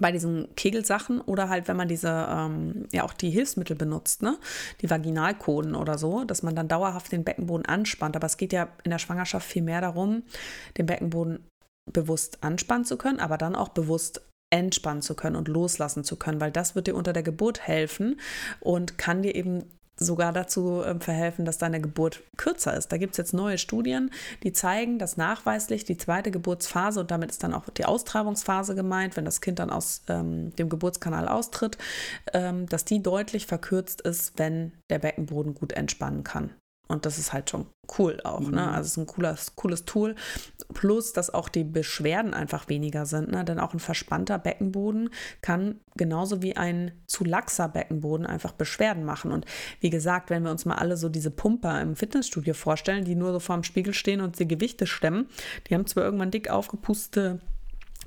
bei 0.00 0.12
diesen 0.12 0.54
Kegelsachen 0.54 1.20
oder 1.20 1.48
halt, 1.48 1.68
wenn 1.68 1.76
man 1.76 1.88
diese, 1.88 2.26
ähm, 2.30 2.86
ja 2.92 3.04
auch 3.04 3.14
die 3.14 3.30
Hilfsmittel 3.30 3.76
benutzt, 3.76 4.22
ne? 4.22 4.38
Die 4.82 4.90
Vaginalkoden 4.90 5.74
oder 5.74 5.98
so, 5.98 6.24
dass 6.24 6.42
man 6.42 6.54
dann 6.54 6.68
dauerhaft 6.68 7.12
den 7.12 7.24
Beckenboden 7.24 7.66
anspannt. 7.66 8.14
Aber 8.16 8.26
es 8.26 8.36
geht 8.36 8.52
ja 8.52 8.68
in 8.84 8.90
der 8.90 8.98
Schwangerschaft 8.98 9.48
viel 9.48 9.62
mehr 9.62 9.80
darum, 9.80 10.22
den 10.76 10.86
Beckenboden 10.86 11.46
bewusst 11.90 12.42
anspannen 12.42 12.84
zu 12.84 12.98
können, 12.98 13.18
aber 13.18 13.38
dann 13.38 13.54
auch 13.54 13.70
bewusst 13.70 14.20
entspannen 14.50 15.02
zu 15.02 15.14
können 15.14 15.36
und 15.36 15.48
loslassen 15.48 16.04
zu 16.04 16.16
können, 16.16 16.40
weil 16.40 16.50
das 16.50 16.74
wird 16.74 16.86
dir 16.86 16.94
unter 16.94 17.12
der 17.12 17.22
Geburt 17.22 17.66
helfen 17.66 18.18
und 18.60 18.98
kann 18.98 19.22
dir 19.22 19.34
eben 19.34 19.64
sogar 19.98 20.32
dazu 20.32 20.82
äh, 20.82 20.98
verhelfen, 20.98 21.44
dass 21.44 21.58
deine 21.58 21.80
Geburt 21.80 22.22
kürzer 22.36 22.76
ist. 22.76 22.92
Da 22.92 22.96
gibt 22.96 23.12
es 23.12 23.18
jetzt 23.18 23.34
neue 23.34 23.58
Studien, 23.58 24.10
die 24.42 24.52
zeigen, 24.52 24.98
dass 24.98 25.16
nachweislich 25.16 25.84
die 25.84 25.96
zweite 25.96 26.30
Geburtsphase, 26.30 27.00
und 27.00 27.10
damit 27.10 27.30
ist 27.30 27.42
dann 27.42 27.54
auch 27.54 27.68
die 27.70 27.84
Austragungsphase 27.84 28.74
gemeint, 28.74 29.16
wenn 29.16 29.24
das 29.24 29.40
Kind 29.40 29.58
dann 29.58 29.70
aus 29.70 30.02
ähm, 30.08 30.54
dem 30.56 30.68
Geburtskanal 30.68 31.28
austritt, 31.28 31.78
ähm, 32.32 32.66
dass 32.66 32.84
die 32.84 33.02
deutlich 33.02 33.46
verkürzt 33.46 34.00
ist, 34.00 34.38
wenn 34.38 34.72
der 34.90 34.98
Beckenboden 34.98 35.54
gut 35.54 35.72
entspannen 35.72 36.24
kann. 36.24 36.50
Und 36.88 37.04
das 37.04 37.18
ist 37.18 37.34
halt 37.34 37.50
schon 37.50 37.66
cool 37.98 38.18
auch, 38.24 38.40
ne? 38.40 38.46
mhm. 38.46 38.54
ne? 38.54 38.68
Also 38.68 38.86
es 38.86 38.92
ist 38.92 38.96
ein 38.96 39.06
cooles, 39.06 39.54
cooles 39.56 39.84
Tool. 39.84 40.14
Plus, 40.72 41.12
dass 41.12 41.32
auch 41.32 41.50
die 41.50 41.64
Beschwerden 41.64 42.32
einfach 42.32 42.68
weniger 42.68 43.04
sind, 43.04 43.30
ne? 43.30 43.44
Denn 43.44 43.60
auch 43.60 43.74
ein 43.74 43.78
verspannter 43.78 44.38
Beckenboden 44.38 45.10
kann 45.42 45.80
genauso 45.96 46.42
wie 46.42 46.56
ein 46.56 46.92
zu 47.06 47.24
laxer 47.24 47.68
Beckenboden 47.68 48.26
einfach 48.26 48.52
Beschwerden 48.52 49.04
machen. 49.04 49.32
Und 49.32 49.44
wie 49.80 49.90
gesagt, 49.90 50.30
wenn 50.30 50.42
wir 50.42 50.50
uns 50.50 50.64
mal 50.64 50.76
alle 50.76 50.96
so 50.96 51.10
diese 51.10 51.30
Pumper 51.30 51.80
im 51.82 51.94
Fitnessstudio 51.94 52.54
vorstellen, 52.54 53.04
die 53.04 53.14
nur 53.14 53.32
so 53.32 53.40
vorm 53.40 53.64
Spiegel 53.64 53.92
stehen 53.92 54.22
und 54.22 54.38
die 54.38 54.48
Gewichte 54.48 54.86
stemmen, 54.86 55.28
die 55.66 55.74
haben 55.74 55.86
zwar 55.86 56.04
irgendwann 56.04 56.30
dick 56.30 56.48
aufgepustete 56.48 57.40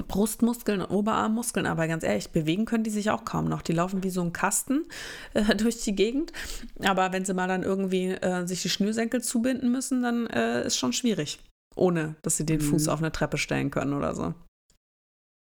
Brustmuskeln 0.08 0.82
und 0.82 0.90
Oberarmmuskeln, 0.90 1.66
aber 1.66 1.88
ganz 1.88 2.04
ehrlich, 2.04 2.32
bewegen 2.32 2.66
können 2.66 2.84
die 2.84 2.90
sich 2.90 3.12
auch 3.12 3.26
kaum 3.26 3.46
noch. 3.46 3.62
Die 3.62 3.74
laufen 3.74 4.04
wie 4.04 4.10
so 4.10 4.22
ein 4.22 4.34
Kasten 4.34 4.86
äh, 5.34 5.56
durch 5.56 5.82
die 5.82 5.96
Gegend. 5.96 6.32
Aber 6.80 7.12
wenn 7.12 7.26
sie 7.26 7.34
mal 7.34 7.48
dann 7.48 7.64
irgendwie 7.64 8.08
äh, 8.10 8.46
sich 8.48 8.62
die 8.62 8.70
Schnürsenkel 8.70 9.22
zubinden 9.22 9.72
müssen, 9.72 10.02
dann 10.02 10.28
äh, 10.28 10.66
ist 10.66 10.78
schon 10.78 10.94
schwierig. 10.94 11.40
Ohne, 11.76 12.16
dass 12.22 12.38
sie 12.38 12.46
den 12.46 12.60
mhm. 12.60 12.66
Fuß 12.66 12.88
auf 12.88 13.00
eine 13.00 13.12
Treppe 13.12 13.38
stellen 13.38 13.72
können 13.72 13.94
oder 13.94 14.14
so. 14.16 14.34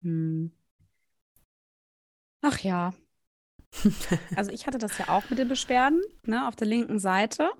Mhm. 0.02 0.52
Ach 2.42 2.58
ja. 2.60 2.92
also 4.36 4.50
ich 4.50 4.66
hatte 4.66 4.78
das 4.78 4.98
ja 4.98 5.08
auch 5.08 5.30
mit 5.30 5.38
den 5.38 5.48
Beschwerden, 5.48 6.02
ne, 6.26 6.46
auf 6.46 6.56
der 6.56 6.66
linken 6.66 6.98
Seite. 6.98 7.50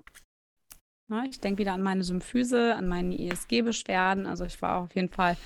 Ne, 1.09 1.25
ich 1.29 1.39
denke 1.39 1.59
wieder 1.59 1.73
an 1.73 1.81
meine 1.81 2.03
Symphyse, 2.03 2.75
an 2.75 2.87
meine 2.87 3.17
ISG-Beschwerden. 3.17 4.27
Also 4.27 4.45
ich 4.45 4.61
war 4.61 4.83
auf 4.83 4.95
jeden 4.95 5.09
Fall 5.09 5.37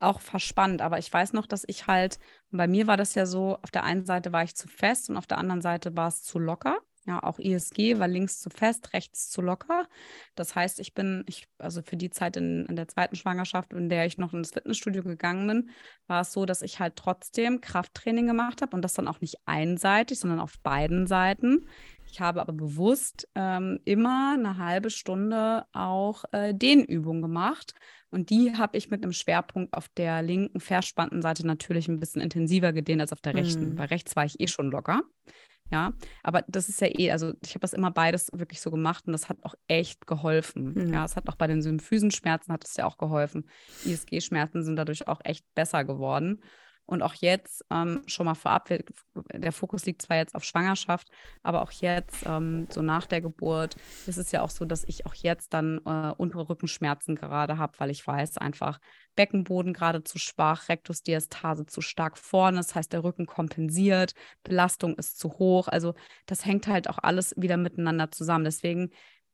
auch 0.00 0.20
verspannt. 0.20 0.82
Aber 0.82 0.98
ich 0.98 1.12
weiß 1.12 1.32
noch, 1.32 1.46
dass 1.46 1.64
ich 1.66 1.86
halt, 1.86 2.18
bei 2.50 2.66
mir 2.66 2.86
war 2.86 2.96
das 2.96 3.14
ja 3.14 3.26
so, 3.26 3.58
auf 3.62 3.70
der 3.70 3.84
einen 3.84 4.04
Seite 4.06 4.32
war 4.32 4.42
ich 4.42 4.56
zu 4.56 4.68
fest 4.68 5.10
und 5.10 5.16
auf 5.16 5.26
der 5.26 5.38
anderen 5.38 5.62
Seite 5.62 5.96
war 5.96 6.08
es 6.08 6.22
zu 6.22 6.38
locker. 6.38 6.78
Ja, 7.06 7.22
auch 7.22 7.38
ISG 7.38 7.98
war 7.98 8.08
links 8.08 8.40
zu 8.40 8.50
fest, 8.50 8.92
rechts 8.92 9.30
zu 9.30 9.40
locker. 9.40 9.88
Das 10.34 10.54
heißt, 10.54 10.80
ich 10.80 10.92
bin, 10.92 11.24
ich, 11.26 11.48
also 11.56 11.80
für 11.80 11.96
die 11.96 12.10
Zeit 12.10 12.36
in, 12.36 12.66
in 12.66 12.76
der 12.76 12.88
zweiten 12.88 13.16
Schwangerschaft, 13.16 13.72
in 13.72 13.88
der 13.88 14.04
ich 14.04 14.18
noch 14.18 14.34
ins 14.34 14.50
Fitnessstudio 14.50 15.02
gegangen 15.02 15.46
bin, 15.46 15.70
war 16.08 16.20
es 16.20 16.32
so, 16.32 16.44
dass 16.44 16.60
ich 16.60 16.78
halt 16.78 16.96
trotzdem 16.96 17.62
Krafttraining 17.62 18.26
gemacht 18.26 18.60
habe 18.60 18.76
und 18.76 18.82
das 18.82 18.92
dann 18.92 19.08
auch 19.08 19.20
nicht 19.22 19.36
einseitig, 19.46 20.18
sondern 20.18 20.40
auf 20.40 20.58
beiden 20.60 21.06
Seiten. 21.06 21.66
Ich 22.04 22.20
habe 22.20 22.40
aber 22.40 22.52
bewusst 22.52 23.28
ähm, 23.34 23.80
immer 23.84 24.34
eine 24.34 24.58
halbe 24.58 24.90
Stunde 24.90 25.64
auch 25.72 26.24
äh, 26.32 26.52
Dehnübungen 26.54 27.22
gemacht. 27.22 27.74
Und 28.10 28.30
die 28.30 28.56
habe 28.56 28.76
ich 28.76 28.90
mit 28.90 29.02
einem 29.04 29.12
Schwerpunkt 29.12 29.72
auf 29.72 29.88
der 29.88 30.20
linken 30.20 30.60
verspannten 30.60 31.22
Seite 31.22 31.46
natürlich 31.46 31.88
ein 31.88 32.00
bisschen 32.00 32.20
intensiver 32.20 32.72
gedehnt 32.72 33.00
als 33.00 33.12
auf 33.12 33.20
der 33.20 33.34
rechten. 33.34 33.70
Mhm. 33.70 33.74
Bei 33.76 33.86
rechts 33.86 34.16
war 34.16 34.24
ich 34.24 34.38
eh 34.40 34.48
schon 34.48 34.70
locker. 34.70 35.02
Ja, 35.70 35.92
aber 36.22 36.42
das 36.48 36.68
ist 36.68 36.80
ja 36.80 36.88
eh, 36.88 37.12
also 37.12 37.32
ich 37.44 37.50
habe 37.50 37.60
das 37.60 37.72
immer 37.72 37.90
beides 37.92 38.30
wirklich 38.32 38.60
so 38.60 38.70
gemacht 38.70 39.06
und 39.06 39.12
das 39.12 39.28
hat 39.28 39.38
auch 39.42 39.54
echt 39.68 40.06
geholfen. 40.06 40.74
Mhm. 40.74 40.92
Ja, 40.92 41.04
es 41.04 41.14
hat 41.14 41.28
auch 41.28 41.36
bei 41.36 41.46
den 41.46 41.62
Symphysenschmerzen 41.62 42.52
hat 42.52 42.64
es 42.64 42.76
ja 42.76 42.86
auch 42.86 42.98
geholfen. 42.98 43.48
ISG-Schmerzen 43.84 44.64
sind 44.64 44.76
dadurch 44.76 45.06
auch 45.06 45.20
echt 45.24 45.44
besser 45.54 45.84
geworden. 45.84 46.42
Und 46.90 47.02
auch 47.02 47.14
jetzt 47.14 47.64
ähm, 47.70 48.02
schon 48.06 48.26
mal 48.26 48.34
vorab, 48.34 48.68
der 49.32 49.52
Fokus 49.52 49.86
liegt 49.86 50.02
zwar 50.02 50.16
jetzt 50.16 50.34
auf 50.34 50.42
Schwangerschaft, 50.42 51.08
aber 51.44 51.62
auch 51.62 51.70
jetzt, 51.70 52.24
ähm, 52.26 52.66
so 52.68 52.82
nach 52.82 53.06
der 53.06 53.20
Geburt, 53.20 53.76
ist 54.08 54.16
es 54.16 54.32
ja 54.32 54.42
auch 54.42 54.50
so, 54.50 54.64
dass 54.64 54.82
ich 54.82 55.06
auch 55.06 55.14
jetzt 55.14 55.54
dann 55.54 55.80
äh, 55.84 56.12
untere 56.16 56.48
Rückenschmerzen 56.48 57.14
gerade 57.14 57.58
habe, 57.58 57.78
weil 57.78 57.90
ich 57.90 58.04
weiß 58.04 58.38
einfach, 58.38 58.80
Beckenboden 59.14 59.72
gerade 59.72 60.02
zu 60.02 60.18
schwach, 60.18 60.68
Rektusdiastase 60.68 61.64
zu 61.64 61.80
stark 61.80 62.18
vorne, 62.18 62.56
das 62.56 62.74
heißt, 62.74 62.92
der 62.92 63.04
Rücken 63.04 63.26
kompensiert, 63.26 64.14
Belastung 64.42 64.96
ist 64.96 65.20
zu 65.20 65.38
hoch. 65.38 65.68
Also 65.68 65.94
das 66.26 66.44
hängt 66.44 66.66
halt 66.66 66.90
auch 66.90 66.98
alles 66.98 67.34
wieder 67.36 67.56
miteinander 67.56 68.10
zusammen. 68.10 68.44
Deswegen 68.44 68.90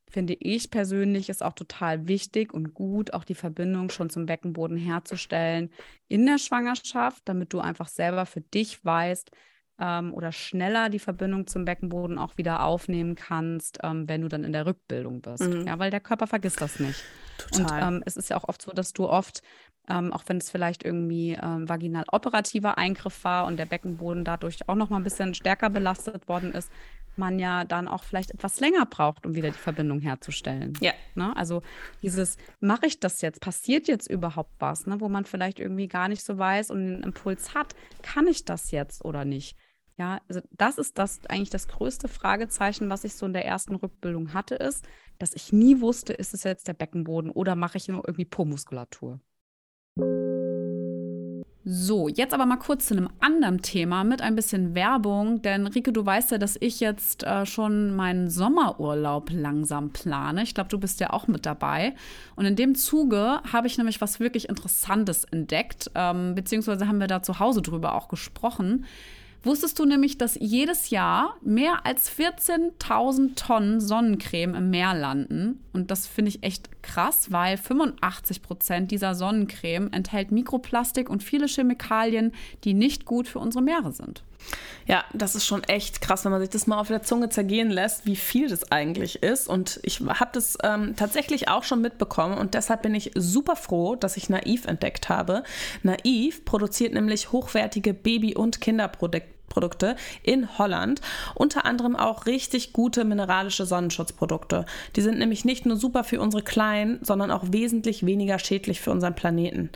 finde 0.09 0.35
ich 0.39 0.71
persönlich, 0.71 1.29
ist 1.29 1.43
auch 1.43 1.53
total 1.53 2.07
wichtig 2.07 2.53
und 2.53 2.73
gut, 2.73 3.13
auch 3.13 3.23
die 3.23 3.35
Verbindung 3.35 3.89
schon 3.89 4.09
zum 4.09 4.25
Beckenboden 4.25 4.77
herzustellen 4.77 5.69
in 6.07 6.25
der 6.25 6.37
Schwangerschaft, 6.37 7.23
damit 7.25 7.53
du 7.53 7.59
einfach 7.59 7.87
selber 7.87 8.25
für 8.25 8.41
dich 8.41 8.83
weißt 8.83 9.31
ähm, 9.79 10.13
oder 10.13 10.31
schneller 10.31 10.89
die 10.89 10.99
Verbindung 10.99 11.47
zum 11.47 11.65
Beckenboden 11.65 12.17
auch 12.17 12.37
wieder 12.37 12.63
aufnehmen 12.63 13.15
kannst, 13.15 13.79
ähm, 13.83 14.07
wenn 14.07 14.21
du 14.21 14.27
dann 14.27 14.43
in 14.43 14.53
der 14.53 14.65
Rückbildung 14.65 15.21
bist. 15.21 15.43
Mhm. 15.43 15.67
Ja, 15.67 15.77
weil 15.77 15.91
der 15.91 15.99
Körper 15.99 16.27
vergisst 16.27 16.61
das 16.61 16.79
nicht. 16.79 17.03
Total. 17.51 17.83
Und 17.83 17.95
ähm, 17.95 18.03
es 18.05 18.17
ist 18.17 18.29
ja 18.29 18.37
auch 18.37 18.47
oft 18.47 18.61
so, 18.61 18.71
dass 18.71 18.93
du 18.93 19.07
oft 19.07 19.41
ähm, 19.89 20.11
auch 20.11 20.23
wenn 20.27 20.37
es 20.37 20.51
vielleicht 20.51 20.83
irgendwie 20.83 21.37
ähm, 21.41 21.67
vaginal 21.69 22.03
operativer 22.11 22.77
Eingriff 22.77 23.23
war 23.23 23.45
und 23.45 23.57
der 23.57 23.65
Beckenboden 23.65 24.25
dadurch 24.25 24.67
auch 24.67 24.75
noch 24.75 24.89
mal 24.89 24.97
ein 24.97 25.03
bisschen 25.03 25.33
stärker 25.33 25.69
belastet 25.69 26.27
worden 26.27 26.51
ist, 26.51 26.71
man 27.17 27.39
ja 27.39 27.63
dann 27.63 27.87
auch 27.87 28.03
vielleicht 28.03 28.31
etwas 28.31 28.59
länger 28.59 28.85
braucht, 28.85 29.25
um 29.25 29.35
wieder 29.35 29.49
die 29.49 29.57
Verbindung 29.57 29.99
herzustellen. 29.99 30.73
Ja. 30.81 30.93
Ne? 31.15 31.35
Also 31.35 31.61
dieses, 32.01 32.37
mache 32.59 32.85
ich 32.85 32.99
das 32.99 33.21
jetzt? 33.21 33.41
Passiert 33.41 33.87
jetzt 33.87 34.07
überhaupt 34.07 34.53
was? 34.59 34.85
Ne? 34.87 34.99
Wo 34.99 35.09
man 35.09 35.25
vielleicht 35.25 35.59
irgendwie 35.59 35.87
gar 35.87 36.07
nicht 36.07 36.23
so 36.23 36.37
weiß 36.37 36.71
und 36.71 36.79
einen 36.79 37.03
Impuls 37.03 37.53
hat, 37.53 37.75
kann 38.01 38.27
ich 38.27 38.45
das 38.45 38.71
jetzt 38.71 39.03
oder 39.05 39.25
nicht? 39.25 39.57
Ja, 39.97 40.21
also 40.27 40.41
das 40.51 40.77
ist 40.77 40.99
das 40.99 41.25
eigentlich 41.27 41.49
das 41.49 41.67
größte 41.67 42.07
Fragezeichen, 42.07 42.89
was 42.89 43.03
ich 43.03 43.15
so 43.15 43.25
in 43.25 43.33
der 43.33 43.45
ersten 43.45 43.73
Rückbildung 43.75 44.33
hatte, 44.33 44.53
ist, 44.55 44.87
dass 45.17 45.33
ich 45.33 45.51
nie 45.51 45.81
wusste, 45.81 46.13
ist 46.13 46.35
es 46.35 46.43
jetzt 46.43 46.67
der 46.67 46.73
Beckenboden 46.73 47.31
oder 47.31 47.55
mache 47.55 47.77
ich 47.77 47.87
nur 47.87 48.07
irgendwie 48.07 48.25
Po-Muskulatur? 48.25 49.19
So, 51.69 52.07
jetzt 52.07 52.33
aber 52.33 52.45
mal 52.45 52.55
kurz 52.55 52.85
zu 52.85 52.95
einem 52.95 53.09
anderen 53.19 53.61
Thema 53.61 54.05
mit 54.05 54.21
ein 54.21 54.37
bisschen 54.37 54.73
Werbung, 54.73 55.41
denn 55.41 55.67
Rike, 55.67 55.91
du 55.91 56.05
weißt 56.05 56.31
ja, 56.31 56.37
dass 56.37 56.55
ich 56.61 56.79
jetzt 56.79 57.25
äh, 57.25 57.45
schon 57.45 57.93
meinen 57.93 58.29
Sommerurlaub 58.29 59.31
langsam 59.33 59.89
plane. 59.89 60.43
Ich 60.43 60.53
glaube, 60.53 60.69
du 60.69 60.79
bist 60.79 61.01
ja 61.01 61.09
auch 61.09 61.27
mit 61.27 61.45
dabei. 61.45 61.93
Und 62.37 62.45
in 62.45 62.55
dem 62.55 62.73
Zuge 62.73 63.41
habe 63.51 63.67
ich 63.67 63.77
nämlich 63.77 63.99
was 63.99 64.21
wirklich 64.21 64.47
Interessantes 64.47 65.25
entdeckt, 65.25 65.91
ähm, 65.93 66.35
beziehungsweise 66.35 66.87
haben 66.87 67.01
wir 67.01 67.07
da 67.07 67.21
zu 67.21 67.39
Hause 67.39 67.61
drüber 67.61 67.95
auch 67.95 68.07
gesprochen. 68.07 68.85
Wusstest 69.43 69.77
du 69.77 69.85
nämlich, 69.85 70.17
dass 70.17 70.35
jedes 70.39 70.89
Jahr 70.89 71.35
mehr 71.41 71.85
als 71.85 72.09
14.000 72.09 73.35
Tonnen 73.35 73.81
Sonnencreme 73.81 74.55
im 74.55 74.69
Meer 74.69 74.93
landen? 74.93 75.63
Und 75.73 75.91
das 75.91 76.07
finde 76.07 76.29
ich 76.29 76.43
echt 76.43 76.76
krass, 76.87 77.31
weil 77.31 77.57
85 77.57 78.41
Prozent 78.41 78.91
dieser 78.91 79.13
Sonnencreme 79.13 79.91
enthält 79.91 80.31
Mikroplastik 80.31 81.09
und 81.09 81.21
viele 81.21 81.47
Chemikalien, 81.47 82.33
die 82.63 82.73
nicht 82.73 83.05
gut 83.05 83.27
für 83.27 83.39
unsere 83.39 83.63
Meere 83.63 83.91
sind. 83.91 84.23
Ja, 84.87 85.03
das 85.13 85.35
ist 85.35 85.45
schon 85.45 85.63
echt 85.63 85.99
krass, 85.99 86.23
wenn 86.23 86.31
man 86.31 86.39
sich 86.39 86.49
das 86.49 86.67
mal 86.67 86.79
auf 86.79 86.87
der 86.87 87.03
Zunge 87.03 87.29
zergehen 87.29 87.69
lässt, 87.69 88.05
wie 88.05 88.15
viel 88.15 88.47
das 88.47 88.71
eigentlich 88.71 89.21
ist. 89.21 89.49
Und 89.49 89.79
ich 89.83 89.99
habe 89.99 90.29
das 90.31 90.57
ähm, 90.63 90.95
tatsächlich 90.95 91.49
auch 91.49 91.63
schon 91.63 91.81
mitbekommen 91.81 92.37
und 92.37 92.53
deshalb 92.53 92.83
bin 92.83 92.95
ich 92.95 93.11
super 93.15 93.55
froh, 93.55 93.95
dass 93.95 94.15
ich 94.15 94.29
Naiv 94.29 94.65
entdeckt 94.65 95.09
habe. 95.09 95.43
Naiv 95.83 96.45
produziert 96.45 96.93
nämlich 96.93 97.31
hochwertige 97.31 97.93
Baby- 97.93 98.35
und 98.35 98.61
Kinderprodukte 98.61 99.36
Produkte 99.49 99.95
in 100.23 100.57
Holland. 100.57 101.01
Unter 101.35 101.65
anderem 101.65 101.95
auch 101.95 102.25
richtig 102.25 102.73
gute 102.73 103.05
mineralische 103.05 103.65
Sonnenschutzprodukte. 103.65 104.65
Die 104.95 105.01
sind 105.01 105.19
nämlich 105.19 105.45
nicht 105.45 105.65
nur 105.65 105.77
super 105.77 106.03
für 106.03 106.21
unsere 106.21 106.43
Kleinen, 106.43 106.99
sondern 107.01 107.31
auch 107.31 107.43
wesentlich 107.51 108.05
weniger 108.05 108.39
schädlich 108.39 108.81
für 108.81 108.91
unseren 108.91 109.15
Planeten. 109.15 109.69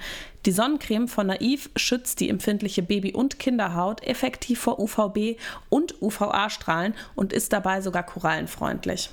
Die 0.46 0.51
Sonnencreme 0.51 1.08
von 1.08 1.28
Naiv 1.28 1.70
schützt 1.75 2.20
die 2.20 2.30
empfindliche 2.30 2.82
Baby- 2.82 3.13
und 3.13 3.38
Kinderhaut 3.40 4.04
effektiv 4.04 4.60
vor 4.60 4.80
UVB 4.80 5.40
und 5.70 6.01
UVA-Strahlen 6.01 6.96
und 7.16 7.32
ist 7.32 7.54
dabei 7.54 7.82
sogar 7.82 8.04
korallenfreundlich. 8.04 9.10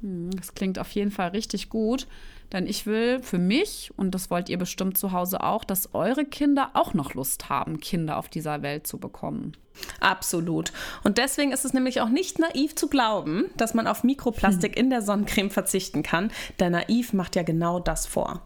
Hm, 0.00 0.30
das 0.36 0.54
klingt 0.54 0.78
auf 0.78 0.90
jeden 0.92 1.10
Fall 1.10 1.30
richtig 1.30 1.68
gut. 1.70 2.06
Denn 2.52 2.66
ich 2.66 2.86
will 2.86 3.22
für 3.22 3.38
mich, 3.38 3.92
und 3.96 4.14
das 4.14 4.30
wollt 4.30 4.48
ihr 4.48 4.58
bestimmt 4.58 4.98
zu 4.98 5.12
Hause 5.12 5.42
auch, 5.42 5.64
dass 5.64 5.94
eure 5.94 6.24
Kinder 6.24 6.70
auch 6.74 6.94
noch 6.94 7.14
Lust 7.14 7.48
haben, 7.48 7.80
Kinder 7.80 8.16
auf 8.18 8.28
dieser 8.28 8.62
Welt 8.62 8.86
zu 8.86 8.98
bekommen. 8.98 9.56
Absolut. 10.00 10.72
Und 11.04 11.18
deswegen 11.18 11.52
ist 11.52 11.64
es 11.64 11.72
nämlich 11.72 12.00
auch 12.00 12.08
nicht 12.08 12.38
naiv 12.38 12.74
zu 12.74 12.88
glauben, 12.88 13.44
dass 13.56 13.74
man 13.74 13.86
auf 13.86 14.04
Mikroplastik 14.04 14.76
hm. 14.76 14.84
in 14.84 14.90
der 14.90 15.02
Sonnencreme 15.02 15.50
verzichten 15.50 16.02
kann, 16.02 16.30
denn 16.58 16.72
naiv 16.72 17.12
macht 17.12 17.36
ja 17.36 17.42
genau 17.42 17.78
das 17.78 18.06
vor. 18.06 18.42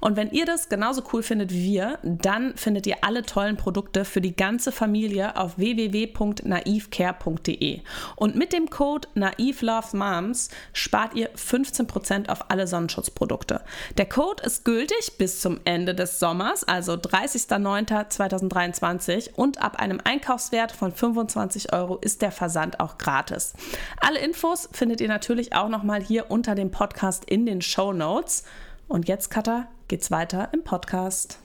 Und 0.00 0.16
wenn 0.16 0.30
ihr 0.30 0.46
das 0.46 0.68
genauso 0.68 1.04
cool 1.12 1.22
findet 1.22 1.52
wie 1.52 1.64
wir, 1.64 2.00
dann 2.02 2.56
findet 2.56 2.86
ihr 2.86 2.98
alle 3.02 3.22
tollen 3.22 3.56
Produkte 3.56 4.04
für 4.04 4.20
die 4.20 4.36
ganze 4.36 4.70
Familie 4.72 5.36
auf 5.36 5.56
www.naivcare.de. 5.58 7.80
Und 8.16 8.34
mit 8.36 8.52
dem 8.52 8.68
Code 8.70 9.08
NaivLoveMoms 9.14 10.50
spart 10.72 11.14
ihr 11.14 11.32
15% 11.34 12.28
auf 12.28 12.50
alle 12.50 12.66
Sonnenschutzprodukte. 12.66 13.60
Der 13.96 14.06
Code 14.06 14.42
ist 14.42 14.64
gültig 14.64 15.12
bis 15.18 15.40
zum 15.40 15.60
Ende 15.64 15.94
des 15.94 16.18
Sommers, 16.18 16.64
also 16.64 16.94
30.09.2023 16.94 19.34
und 19.34 19.62
ab 19.62 19.76
einem 19.76 20.00
Einkaufswert 20.02 20.72
von 20.72 20.90
25 20.92 21.72
Euro 21.72 21.96
ist 21.96 22.22
der 22.22 22.32
Versand 22.32 22.80
auch 22.80 22.98
gratis. 22.98 23.52
Alle 24.00 24.18
Infos 24.18 24.68
findet 24.72 25.00
ihr 25.00 25.08
natürlich 25.08 25.54
auch 25.54 25.68
nochmal 25.68 26.02
hier 26.02 26.30
unter 26.30 26.54
dem 26.54 26.70
Podcast 26.70 27.24
in 27.24 27.46
den 27.46 27.62
Show 27.62 27.92
Notes. 27.92 28.44
Und 28.88 29.08
jetzt, 29.08 29.30
Katha, 29.30 29.68
geht's 29.88 30.10
weiter 30.10 30.50
im 30.52 30.64
Podcast. 30.64 31.38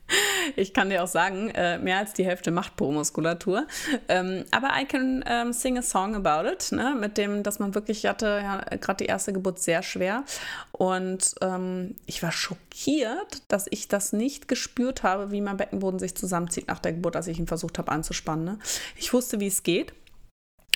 Ich 0.54 0.72
kann 0.72 0.90
dir 0.90 1.02
auch 1.02 1.08
sagen, 1.08 1.50
äh, 1.50 1.78
mehr 1.78 1.98
als 1.98 2.12
die 2.12 2.24
Hälfte 2.24 2.52
macht 2.52 2.76
Po-Muskulatur. 2.76 3.66
Ähm, 4.08 4.44
aber 4.52 4.70
I 4.80 4.84
can 4.84 5.24
ähm, 5.26 5.52
sing 5.52 5.76
a 5.76 5.82
song 5.82 6.14
about 6.14 6.48
it, 6.48 6.70
ne? 6.70 6.94
mit 6.98 7.18
dem, 7.18 7.42
dass 7.42 7.58
man 7.58 7.74
wirklich 7.74 8.06
hatte, 8.06 8.40
ja, 8.42 8.58
gerade 8.76 9.04
die 9.04 9.06
erste 9.06 9.32
Geburt 9.32 9.58
sehr 9.58 9.82
schwer. 9.82 10.24
Und 10.70 11.34
ähm, 11.42 11.96
ich 12.06 12.22
war 12.22 12.30
schockiert, 12.30 13.42
dass 13.48 13.66
ich 13.68 13.88
das 13.88 14.12
nicht 14.12 14.46
gespürt 14.46 15.02
habe, 15.02 15.32
wie 15.32 15.40
mein 15.40 15.56
Beckenboden 15.56 15.98
sich 15.98 16.14
zusammenzieht 16.14 16.68
nach 16.68 16.78
der 16.78 16.92
Geburt, 16.92 17.16
als 17.16 17.26
ich 17.26 17.38
ihn 17.38 17.48
versucht 17.48 17.78
habe 17.78 17.90
anzuspannen. 17.90 18.44
Ne? 18.44 18.58
Ich 18.96 19.12
wusste, 19.12 19.40
wie 19.40 19.48
es 19.48 19.64
geht. 19.64 19.92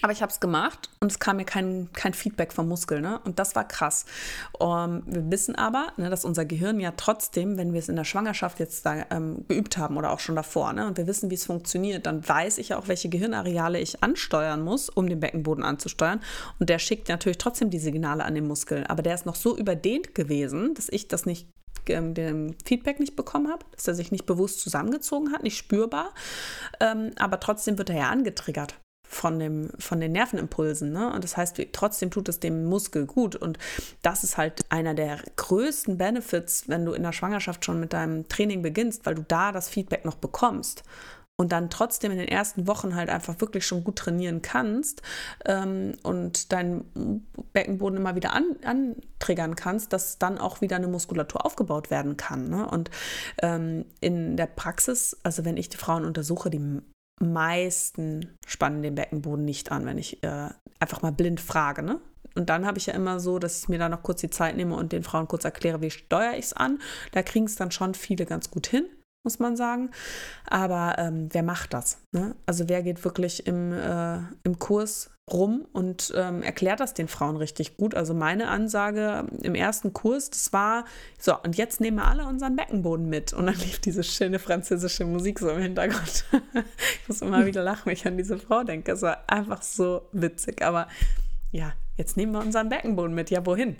Aber 0.03 0.13
ich 0.13 0.23
habe 0.23 0.33
es 0.33 0.41
gemacht 0.41 0.89
und 1.01 1.11
es 1.11 1.19
kam 1.19 1.37
mir 1.37 1.45
kein, 1.45 1.91
kein 1.93 2.15
Feedback 2.15 2.53
vom 2.53 2.69
Muskel. 2.69 3.01
Ne? 3.01 3.21
Und 3.25 3.39
das 3.39 3.55
war 3.55 3.67
krass. 3.67 4.07
Um, 4.59 4.71
ähm, 4.71 5.03
wir 5.07 5.31
wissen 5.31 5.55
aber, 5.57 5.93
ne, 5.97 6.11
dass 6.11 6.25
unser 6.25 6.45
Gehirn 6.45 6.81
ja 6.81 6.93
trotzdem, 6.97 7.59
wenn 7.59 7.73
wir 7.73 7.81
es 7.81 7.89
in 7.89 7.97
der 7.97 8.05
Schwangerschaft 8.05 8.61
jetzt 8.61 8.87
da 8.87 9.05
ähm, 9.11 9.45
geübt 9.49 9.77
haben 9.77 9.97
oder 9.97 10.11
auch 10.13 10.21
schon 10.21 10.37
davor, 10.37 10.73
ne, 10.73 10.87
und 10.87 10.97
wir 10.97 11.07
wissen, 11.07 11.31
wie 11.31 11.35
es 11.35 11.45
funktioniert, 11.45 12.07
dann 12.07 12.27
weiß 12.27 12.59
ich 12.59 12.71
ja 12.71 12.79
auch, 12.79 12.89
welche 12.89 13.09
Gehirnareale 13.09 13.79
ich 13.79 14.03
ansteuern 14.03 14.63
muss, 14.63 14.89
um 14.89 15.07
den 15.07 15.21
Beckenboden 15.21 15.65
anzusteuern. 15.65 16.21
Und 16.59 16.71
der 16.71 16.79
schickt 16.79 17.09
natürlich 17.09 17.39
trotzdem 17.39 17.71
die 17.71 17.79
Signale 17.79 18.25
an 18.25 18.35
den 18.35 18.47
Muskel. 18.47 18.85
Aber 18.89 19.03
der 19.03 19.15
ist 19.15 19.27
noch 19.27 19.37
so 19.37 19.57
überdehnt 19.57 20.15
gewesen, 20.15 20.75
dass 20.75 20.89
ich 20.89 21.09
das 21.09 21.27
nicht 21.27 21.49
ähm, 21.89 22.15
den 22.15 22.57
Feedback 22.65 23.01
nicht 23.01 23.17
bekommen 23.17 23.51
habe, 23.51 23.65
dass 23.73 23.87
er 23.89 23.95
sich 23.95 24.13
nicht 24.13 24.27
bewusst 24.27 24.61
zusammengezogen 24.61 25.33
hat, 25.33 25.43
nicht 25.43 25.57
spürbar. 25.57 26.15
Ähm, 26.81 27.11
aber 27.19 27.41
trotzdem 27.41 27.79
wird 27.79 27.91
er 27.91 27.97
ja 27.97 28.11
angetriggert 28.11 28.75
von, 29.11 29.41
dem, 29.41 29.71
von 29.79 30.01
den 30.01 30.13
Nervenimpulsen. 30.13 30.93
Ne? 30.93 31.13
Und 31.13 31.25
das 31.25 31.37
heißt, 31.37 31.61
trotzdem 31.73 32.13
tut 32.13 32.29
es 32.29 32.39
dem 32.39 32.65
Muskel 32.67 33.07
gut. 33.07 33.35
Und 33.35 33.59
das 34.03 34.23
ist 34.23 34.39
halt 34.39 34.65
einer 34.71 34.95
der 34.95 35.19
größten 35.37 35.99
Benefits, 35.99 36.69
wenn 36.69 36.87
du 36.87 36.93
in 36.93 37.03
der 37.03 37.13
Schwangerschaft 37.13 37.65
schon 37.65 37.81
mit 37.81 37.93
deinem 37.93 38.29
Training 38.29 38.63
beginnst, 38.63 39.05
weil 39.05 39.17
du 39.17 39.25
da 39.27 39.51
das 39.51 39.69
Feedback 39.69 40.05
noch 40.05 40.15
bekommst 40.15 40.85
und 41.37 41.53
dann 41.53 41.71
trotzdem 41.71 42.13
in 42.13 42.19
den 42.19 42.29
ersten 42.29 42.67
Wochen 42.67 42.95
halt 42.95 43.09
einfach 43.09 43.41
wirklich 43.41 43.67
schon 43.67 43.83
gut 43.83 43.97
trainieren 43.97 44.43
kannst 44.43 45.03
ähm, 45.47 45.95
und 46.03 46.53
deinen 46.53 47.27
Beckenboden 47.53 47.97
immer 47.97 48.15
wieder 48.15 48.35
an, 48.35 48.57
antriggern 48.63 49.57
kannst, 49.57 49.93
dass 49.93 50.19
dann 50.19 50.39
auch 50.39 50.61
wieder 50.61 50.77
eine 50.77 50.87
Muskulatur 50.87 51.45
aufgebaut 51.45 51.91
werden 51.91 52.17
kann. 52.17 52.51
Ne? 52.51 52.69
Und 52.69 52.91
ähm, 53.43 53.87
in 54.01 54.37
der 54.37 54.47
Praxis, 54.47 55.17
also 55.23 55.45
wenn 55.47 55.57
ich 55.57 55.71
die 55.71 55.79
Frauen 55.79 56.05
untersuche, 56.05 56.51
die 56.51 56.83
meisten 57.21 58.37
spannen 58.47 58.83
den 58.83 58.95
Beckenboden 58.95 59.45
nicht 59.45 59.71
an, 59.71 59.87
wenn 59.87 59.99
ich 59.99 60.23
äh, 60.23 60.49
einfach 60.79 61.03
mal 61.03 61.13
blind 61.13 61.41
frage. 61.41 61.83
Ne? 61.83 62.01
Und 62.35 62.49
dann 62.49 62.67
habe 62.67 62.79
ich 62.79 62.87
ja 62.87 62.95
immer 62.95 63.21
so, 63.21 63.39
dass 63.39 63.63
ich 63.63 63.69
mir 63.69 63.79
da 63.79 63.89
noch 63.89 64.03
kurz 64.03 64.21
die 64.21 64.31
Zeit 64.31 64.57
nehme 64.57 64.75
und 64.75 64.93
den 64.93 65.03
Frauen 65.03 65.29
kurz 65.29 65.45
erkläre, 65.45 65.81
wie 65.81 65.91
steuere 65.91 66.37
ich 66.37 66.47
es 66.47 66.53
an. 66.53 66.81
Da 67.13 67.23
kriegen 67.23 67.45
es 67.45 67.57
dann 67.57 67.71
schon 67.71 67.95
viele 67.95 68.25
ganz 68.25 68.51
gut 68.51 68.67
hin, 68.67 68.85
muss 69.25 69.39
man 69.39 69.57
sagen. 69.57 69.91
Aber 70.47 70.97
ähm, 70.99 71.29
wer 71.33 71.43
macht 71.43 71.75
das? 71.75 71.99
Ne? 72.13 72.35
Also 72.47 72.69
wer 72.69 72.83
geht 72.83 73.05
wirklich 73.05 73.47
im, 73.47 73.73
äh, 73.73 74.19
im 74.45 74.59
Kurs 74.59 75.11
rum 75.33 75.67
und 75.73 76.13
ähm, 76.17 76.43
erklärt 76.43 76.81
das 76.81 76.95
den 76.95 77.09
Frauen 77.09 77.37
richtig 77.37 77.77
gut. 77.77 77.95
Also 77.95 78.15
meine 78.15 78.49
Ansage 78.49 79.27
im 79.43 79.55
ersten 79.55 79.93
Kurs, 79.93 80.31
das 80.31 80.53
war, 80.53 80.85
so, 81.19 81.37
und 81.43 81.57
jetzt 81.57 81.81
nehmen 81.81 81.99
wir 81.99 82.07
alle 82.07 82.27
unseren 82.27 82.57
Beckenboden 82.57 83.09
mit. 83.09 83.33
Und 83.33 83.47
dann 83.47 83.55
lief 83.57 83.79
diese 83.79 84.03
schöne 84.03 84.39
französische 84.39 85.05
Musik 85.05 85.39
so 85.39 85.51
im 85.51 85.61
Hintergrund. 85.61 86.25
ich 86.55 87.09
muss 87.09 87.23
immer 87.23 87.47
wieder 87.47 87.63
lachen, 87.63 87.87
wenn 87.87 87.93
ich 87.93 88.07
an 88.07 88.17
diese 88.17 88.39
Frau 88.39 88.63
denke. 88.65 88.93
Es 88.93 89.03
war 89.03 89.25
einfach 89.27 89.63
so 89.63 90.03
witzig. 90.13 90.63
Aber 90.63 90.89
ja, 91.51 91.73
jetzt 91.97 92.17
nehmen 92.17 92.33
wir 92.33 92.41
unseren 92.41 92.69
Beckenboden 92.69 93.15
mit. 93.15 93.31
Ja, 93.31 93.45
wohin? 93.47 93.77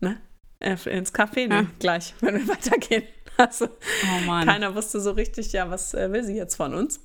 Ne? 0.00 0.20
Äh, 0.60 0.76
ins 0.90 1.14
Café 1.14 1.48
ne? 1.48 1.54
Ja. 1.54 1.66
gleich, 1.78 2.14
wenn 2.20 2.34
wir 2.34 2.48
weitergehen. 2.54 3.04
Also, 3.36 3.66
oh 3.66 4.44
keiner 4.44 4.74
wusste 4.74 5.00
so 5.00 5.12
richtig, 5.12 5.52
ja, 5.52 5.70
was 5.70 5.94
äh, 5.94 6.12
will 6.12 6.22
sie 6.24 6.36
jetzt 6.36 6.56
von 6.56 6.74
uns? 6.74 7.00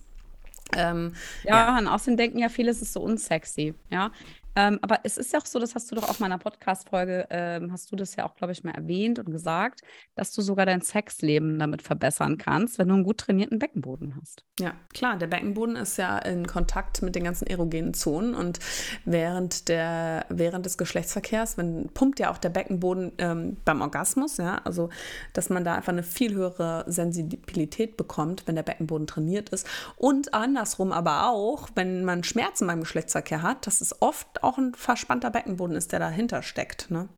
Ähm, 0.75 1.13
ja, 1.43 1.67
ja, 1.67 1.77
und 1.77 1.87
außerdem 1.87 2.17
denken 2.17 2.39
ja 2.39 2.49
viele, 2.49 2.71
es 2.71 2.81
ist 2.81 2.93
so 2.93 3.01
unsexy. 3.01 3.73
Ja, 3.89 4.11
ähm, 4.55 4.79
aber 4.81 4.99
es 5.03 5.17
ist 5.17 5.33
ja 5.33 5.39
auch 5.39 5.45
so, 5.45 5.59
das 5.59 5.75
hast 5.75 5.91
du 5.91 5.95
doch 5.95 6.07
auf 6.07 6.19
meiner 6.19 6.37
Podcast-Folge, 6.37 7.27
ähm, 7.29 7.71
hast 7.71 7.91
du 7.91 7.95
das 7.95 8.15
ja 8.15 8.25
auch, 8.25 8.35
glaube 8.35 8.53
ich, 8.53 8.63
mal 8.63 8.71
erwähnt 8.71 9.19
und 9.19 9.31
gesagt, 9.31 9.81
dass 10.15 10.31
du 10.33 10.41
sogar 10.41 10.65
dein 10.65 10.81
Sexleben 10.81 11.59
damit 11.59 11.81
verbessern 11.81 12.37
kannst, 12.37 12.79
wenn 12.79 12.87
du 12.87 12.93
einen 12.93 13.03
gut 13.03 13.17
trainierten 13.17 13.59
Beckenboden 13.59 14.15
hast. 14.19 14.45
Ja, 14.59 14.73
klar, 14.93 15.17
der 15.17 15.27
Beckenboden 15.27 15.75
ist 15.75 15.97
ja 15.97 16.17
in 16.19 16.47
Kontakt 16.47 17.01
mit 17.01 17.15
den 17.15 17.25
ganzen 17.25 17.47
erogenen 17.47 17.93
Zonen 17.93 18.33
und 18.33 18.59
während, 19.03 19.67
der, 19.67 20.25
während 20.29 20.65
des 20.65 20.77
Geschlechtsverkehrs, 20.77 21.57
wenn, 21.57 21.89
pumpt 21.89 22.19
ja 22.19 22.31
auch 22.31 22.37
der 22.37 22.49
Beckenboden 22.49 23.11
ähm, 23.17 23.57
beim 23.65 23.81
Orgasmus, 23.81 24.37
ja, 24.37 24.61
also 24.63 24.89
dass 25.33 25.49
man 25.49 25.65
da 25.65 25.75
einfach 25.75 25.91
eine 25.91 26.03
viel 26.03 26.33
höhere 26.33 26.85
Sensibilität 26.87 27.97
bekommt, 27.97 28.43
wenn 28.47 28.55
der 28.55 28.63
Beckenboden 28.63 29.07
trainiert 29.07 29.49
ist 29.49 29.67
und 29.97 30.33
andersrum 30.33 30.93
aber 30.93 31.29
auch, 31.29 31.67
wenn 31.75 32.05
man 32.05 32.23
Schmerzen 32.23 32.67
beim 32.67 32.79
Geschlechtsverkehr 32.79 33.41
hat, 33.41 33.67
das 33.67 33.81
ist 33.81 34.01
oft 34.01 34.44
auch 34.45 34.57
ein 34.57 34.73
verspannter 34.73 35.31
Beckenboden 35.31 35.75
ist, 35.75 35.91
der 35.91 35.99
dahinter 35.99 36.43
steckt. 36.43 36.91
Ne? 36.91 37.09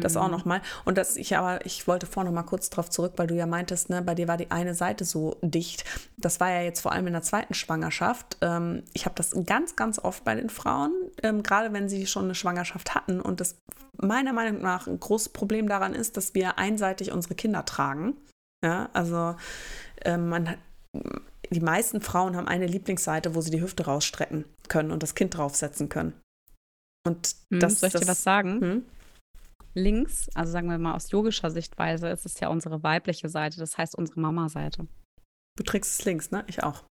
Das 0.00 0.16
auch 0.16 0.26
mhm. 0.26 0.32
nochmal. 0.32 0.62
Und 0.84 0.98
das 0.98 1.16
ich 1.16 1.36
aber, 1.36 1.64
ich 1.64 1.86
wollte 1.86 2.06
vorher 2.06 2.30
noch 2.30 2.34
mal 2.34 2.46
kurz 2.46 2.70
darauf 2.70 2.90
zurück, 2.90 3.12
weil 3.16 3.26
du 3.26 3.34
ja 3.34 3.46
meintest, 3.46 3.90
ne, 3.90 4.02
bei 4.02 4.14
dir 4.14 4.28
war 4.28 4.36
die 4.36 4.50
eine 4.50 4.74
Seite 4.74 5.04
so 5.04 5.36
dicht. 5.42 5.84
Das 6.16 6.40
war 6.40 6.50
ja 6.50 6.62
jetzt 6.62 6.80
vor 6.80 6.92
allem 6.92 7.06
in 7.06 7.12
der 7.12 7.22
zweiten 7.22 7.54
Schwangerschaft. 7.54 8.38
Ähm, 8.40 8.82
ich 8.92 9.04
habe 9.04 9.14
das 9.14 9.34
ganz, 9.46 9.76
ganz 9.76 9.98
oft 9.98 10.24
bei 10.24 10.34
den 10.34 10.50
Frauen, 10.50 10.92
ähm, 11.22 11.42
gerade 11.42 11.72
wenn 11.72 11.88
sie 11.88 12.06
schon 12.06 12.24
eine 12.24 12.34
Schwangerschaft 12.34 12.94
hatten. 12.94 13.20
Und 13.20 13.40
das 13.40 13.56
meiner 13.96 14.32
Meinung 14.32 14.60
nach 14.60 14.86
ein 14.86 14.98
großes 14.98 15.28
Problem 15.28 15.68
daran 15.68 15.94
ist, 15.94 16.16
dass 16.16 16.34
wir 16.34 16.58
einseitig 16.58 17.12
unsere 17.12 17.34
Kinder 17.34 17.64
tragen. 17.64 18.16
Ja, 18.64 18.88
also 18.92 19.36
ähm, 20.04 20.28
man 20.28 20.50
hat 20.50 20.58
die 21.50 21.60
meisten 21.60 22.00
Frauen 22.00 22.36
haben 22.36 22.48
eine 22.48 22.66
Lieblingsseite, 22.66 23.34
wo 23.34 23.40
sie 23.40 23.50
die 23.50 23.60
Hüfte 23.60 23.84
rausstrecken 23.84 24.44
können 24.68 24.90
und 24.90 25.02
das 25.02 25.14
Kind 25.14 25.36
draufsetzen 25.36 25.88
können. 25.88 26.14
Und 27.06 27.34
hm, 27.50 27.60
das, 27.60 27.80
soll 27.80 27.88
ich 27.88 27.92
das, 27.92 28.02
dir 28.02 28.08
was 28.08 28.22
sagen? 28.22 28.60
Hm? 28.60 28.84
Links, 29.74 30.28
also 30.34 30.52
sagen 30.52 30.70
wir 30.70 30.78
mal 30.78 30.94
aus 30.94 31.10
yogischer 31.10 31.50
Sichtweise, 31.50 32.08
ist 32.08 32.26
es 32.26 32.38
ja 32.40 32.48
unsere 32.48 32.82
weibliche 32.82 33.28
Seite, 33.28 33.58
das 33.58 33.76
heißt 33.76 33.96
unsere 33.96 34.20
Mama-Seite. 34.20 34.86
Du 35.56 35.62
trägst 35.64 36.00
es 36.00 36.04
links, 36.04 36.30
ne? 36.30 36.44
Ich 36.46 36.62
auch. 36.62 36.84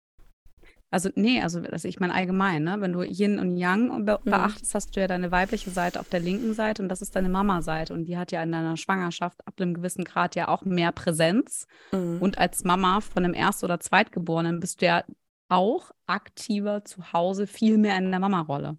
Also, 0.93 1.09
nee, 1.15 1.41
also 1.41 1.61
das, 1.61 1.85
ich 1.85 2.01
meine 2.01 2.13
allgemein, 2.13 2.65
ne? 2.65 2.77
Wenn 2.81 2.93
du 2.93 3.03
Yin 3.03 3.39
und 3.39 3.57
Yang 3.57 4.05
be 4.05 4.21
mhm. 4.23 4.31
beachtest, 4.31 4.75
hast 4.75 4.95
du 4.95 5.01
ja 5.01 5.07
deine 5.07 5.33
weibliche 5.33 5.71
Seite 5.71 5.99
auf 5.99 6.09
der 6.11 6.21
linken 6.21 6.53
Seite 6.53 6.83
und 6.83 6.91
das 6.91 7.01
ist 7.01 7.17
deine 7.17 7.31
Mama-Seite. 7.31 7.95
Und 7.95 8.05
die 8.05 8.19
hat 8.19 8.31
ja 8.31 8.43
in 8.43 8.53
deiner 8.53 8.77
Schwangerschaft 8.77 9.41
ab 9.47 9.55
einem 9.59 9.73
gewissen 9.73 10.05
Grad 10.05 10.35
ja 10.35 10.49
auch 10.49 10.65
mehr 10.65 10.93
Präsenz. 10.93 11.67
Mhm. 11.93 12.19
Und 12.21 12.37
als 12.37 12.65
Mama 12.65 13.01
von 13.01 13.25
einem 13.25 13.33
Erst- 13.33 13.65
oder 13.65 13.81
Zweitgeborenen 13.81 14.61
bist 14.61 14.83
du 14.83 14.87
ja 14.87 15.05
auch 15.49 15.93
aktiver 16.07 16.85
zu 16.85 17.13
Hause, 17.15 17.47
viel 17.47 17.79
mehr 17.79 17.97
in 17.97 18.11
der 18.11 18.21
Mama-Rolle. 18.21 18.77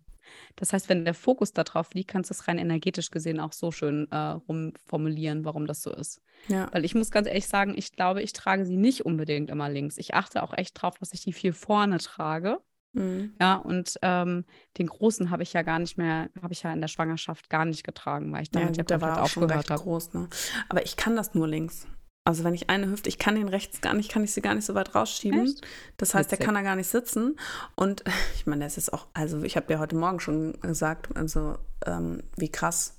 Das 0.56 0.74
heißt, 0.74 0.90
wenn 0.90 1.06
der 1.06 1.14
Fokus 1.14 1.54
darauf 1.54 1.94
liegt, 1.94 2.12
kannst 2.12 2.30
du 2.30 2.34
es 2.34 2.48
rein 2.48 2.58
energetisch 2.58 3.12
gesehen 3.12 3.40
auch 3.40 3.54
so 3.54 3.72
schön 3.72 4.08
äh, 4.12 4.16
rumformulieren, 4.18 5.46
warum 5.46 5.68
das 5.68 5.82
so 5.82 5.92
ist. 5.92 6.22
Ja. 6.48 6.70
Weil 6.72 6.86
ich 6.86 6.96
muss 6.96 7.12
ganz 7.12 7.28
ehrlich 7.28 7.48
sagen, 7.48 7.74
ich 7.76 7.92
glaube, 7.92 8.22
ich 8.22 8.34
trage 8.34 8.66
sie 8.66 8.78
nicht 8.78 9.06
unbedingt 9.06 9.50
immer 9.50 9.70
links. 9.70 9.98
Ich 9.98 10.14
achte 10.14 10.44
auch 10.44 10.54
echt 10.56 10.82
drauf, 10.82 10.98
dass 11.00 11.14
ich 11.14 11.22
die 11.22 11.34
viel 11.34 11.54
vorne 11.54 11.98
trage. 11.98 12.60
Mhm. 12.94 13.34
Ja, 13.42 13.56
und 13.56 13.98
ähm, 14.02 14.46
den 14.78 14.88
großen 14.88 15.32
habe 15.32 15.44
ich 15.44 15.54
ja 15.54 15.64
gar 15.64 15.80
nicht 15.80 15.98
mehr, 15.98 16.30
habe 16.42 16.54
ich 16.54 16.64
ja 16.64 16.72
in 16.72 16.82
der 16.82 16.88
Schwangerschaft 16.88 17.50
gar 17.50 17.66
nicht 17.66 17.84
getragen, 17.84 18.32
weil 18.32 18.44
ich 18.44 18.52
damit 18.52 18.78
ja, 18.78 18.84
ja, 18.84 18.98
ja 18.98 19.00
komplett 19.00 19.24
aufgehört 19.24 19.70
habe. 19.70 19.82
Groß, 19.82 20.14
ne? 20.14 20.30
Aber 20.70 20.86
ich 20.86 20.96
kann 20.96 21.16
das 21.16 21.34
nur 21.34 21.48
links. 21.48 21.88
Also 22.26 22.46
wenn 22.46 22.54
ich 22.54 22.70
eine 22.70 22.90
Hüfte, 22.90 23.10
ich 23.10 23.18
kann 23.18 23.36
den 23.36 23.50
rechts 23.50 23.82
gar 23.82 23.94
nicht, 23.94 24.10
kann 24.10 24.24
ich 24.24 24.32
sie 24.32 24.42
gar 24.42 24.56
nicht 24.56 24.66
so 24.66 24.76
weit 24.76 24.96
rausschieben. 24.96 25.44
Echt? 25.44 25.62
Das 25.98 26.14
heißt, 26.14 26.32
Witzig. 26.32 26.40
der 26.40 26.46
kann 26.46 26.56
da 26.56 26.62
gar 26.62 26.78
nicht 26.78 26.88
sitzen. 26.88 27.38
Und 27.76 28.04
ich 28.36 28.46
meine, 28.46 28.64
das 28.64 28.78
ist 28.78 28.94
auch, 28.94 29.08
also 29.14 29.44
ich 29.44 29.58
habe 29.58 29.74
ja 29.74 29.80
heute 29.80 29.96
Morgen 29.96 30.20
schon 30.20 30.54
gesagt, 30.62 31.16
also 31.18 31.58
ähm, 31.86 32.24
wie 32.38 32.50
krass, 32.50 32.98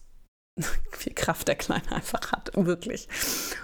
wie 1.00 1.14
Kraft 1.14 1.48
der 1.48 1.54
Kleine 1.54 1.90
einfach 1.90 2.32
hat, 2.32 2.50
wirklich. 2.54 3.08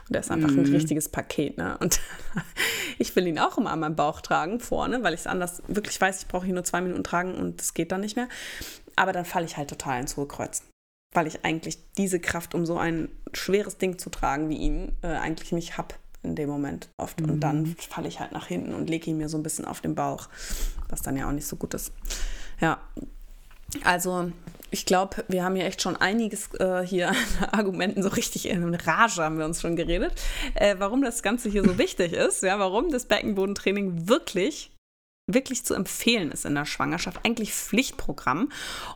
Und 0.07 0.15
der 0.15 0.23
ist 0.23 0.31
einfach 0.31 0.51
mhm. 0.51 0.61
ein 0.61 0.73
richtiges 0.73 1.11
Paket, 1.11 1.59
ne? 1.59 1.77
Und 1.79 2.01
ich 2.99 3.15
will 3.15 3.27
ihn 3.27 3.39
auch 3.39 3.59
immer 3.59 3.71
an 3.71 3.81
meinem 3.81 3.97
Bauch 3.97 4.23
tragen, 4.23 4.61
vorne, 4.61 5.03
weil 5.03 5.13
ich 5.13 5.21
es 5.21 5.27
anders 5.27 5.63
wirklich 5.69 6.01
weiß, 6.01 6.23
ich 6.23 6.29
brauche 6.29 6.47
ihn 6.47 6.55
nur 6.55 6.65
zwei 6.65 6.81
Minuten 6.81 7.05
tragen 7.05 7.35
und 7.35 7.61
es 7.61 7.75
geht 7.75 7.93
dann 7.93 8.01
nicht 8.01 8.17
mehr. 8.17 8.29
Aber 8.97 9.13
dann 9.13 9.27
falle 9.27 9.45
ich 9.45 9.59
halt 9.59 9.69
total 9.69 10.01
ins 10.01 10.17
hohe 10.17 10.27
Kreuz 10.27 10.63
weil 11.13 11.27
ich 11.27 11.45
eigentlich 11.45 11.79
diese 11.97 12.21
Kraft, 12.21 12.55
um 12.55 12.67
so 12.67 12.79
einen 12.79 13.09
schweres 13.33 13.79
Ding 13.79 13.99
zu 13.99 14.11
tragen 14.11 14.49
wie 14.49 14.57
ihn 14.57 14.93
äh, 15.03 15.09
eigentlich 15.09 15.53
nicht 15.53 15.77
habe 15.77 15.95
in 16.23 16.37
dem 16.37 16.49
Moment 16.49 16.89
oft. 16.97 17.21
Mhm. 17.21 17.31
Und 17.31 17.41
dann 17.41 17.63
mhm. 17.63 17.77
falle 17.77 18.09
ich 18.09 18.21
halt 18.21 18.33
nach 18.33 18.47
hinten 18.47 18.75
und 18.75 18.89
lege 18.89 19.11
ihn 19.11 19.17
mir 19.17 19.29
so 19.29 19.39
ein 19.39 19.43
bisschen 19.43 19.65
auf 19.65 19.81
den 19.81 19.95
Bauch, 19.95 20.29
was 20.89 21.03
dann 21.03 21.17
ja 21.17 21.29
auch 21.29 21.33
nicht 21.33 21.47
so 21.47 21.57
gut 21.57 21.75
ist. 21.75 21.93
Ja, 22.61 22.81
also 23.85 24.31
ich 24.71 24.87
glaube, 24.87 25.25
wir 25.29 25.43
haben 25.43 25.57
ja 25.57 25.65
echt 25.65 25.83
schon 25.83 25.97
einiges 25.97 26.55
äh, 26.55 26.85
hier 26.85 27.09
an 27.09 27.17
Argumenten, 27.53 28.03
so 28.03 28.11
richtig 28.11 28.49
in 28.49 28.75
Rage 28.75 29.23
haben 29.23 29.39
wir 29.39 29.45
uns 29.45 29.61
schon 29.61 29.77
geredet, 29.77 30.13
äh, 30.55 30.77
warum 30.79 31.03
das 31.03 31.23
Ganze 31.23 31.49
hier 31.49 31.65
so 31.65 31.79
wichtig 31.79 32.13
ist, 32.13 32.43
ja, 32.43 32.59
warum 32.59 32.91
das 32.91 33.07
Beckenbodentraining 33.07 34.09
wirklich 34.09 34.71
wirklich 35.35 35.65
zu 35.65 35.75
empfehlen 35.75 36.31
ist 36.33 36.45
in 36.45 36.55
der 36.55 36.65
Schwangerschaft, 36.65 37.21
eigentlich 37.25 37.53
Pflichtprogramm. 37.53 38.51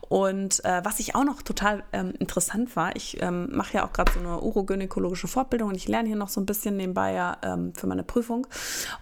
Und 0.09 0.65
äh, 0.65 0.81
was 0.85 1.01
ich 1.01 1.15
auch 1.15 1.25
noch 1.25 1.43
total 1.43 1.85
ähm, 1.93 2.13
interessant 2.19 2.77
war, 2.77 2.97
ich 2.97 3.21
ähm, 3.23 3.49
mache 3.53 3.75
ja 3.75 3.87
auch 3.87 3.93
gerade 3.93 4.13
so 4.13 4.21
eine 4.21 4.41
urogynäkologische 4.41 5.29
Fortbildung 5.29 5.71
und 5.71 5.77
ich 5.77 5.89
lerne 5.89 6.09
hier 6.09 6.17
noch 6.17 6.29
so 6.29 6.41
ein 6.41 6.47
bisschen 6.47 6.77
nebenbei 6.77 7.13
ja 7.13 7.37
ähm, 7.43 7.75
für 7.75 7.87
meine 7.87 8.03
Prüfung. 8.03 8.47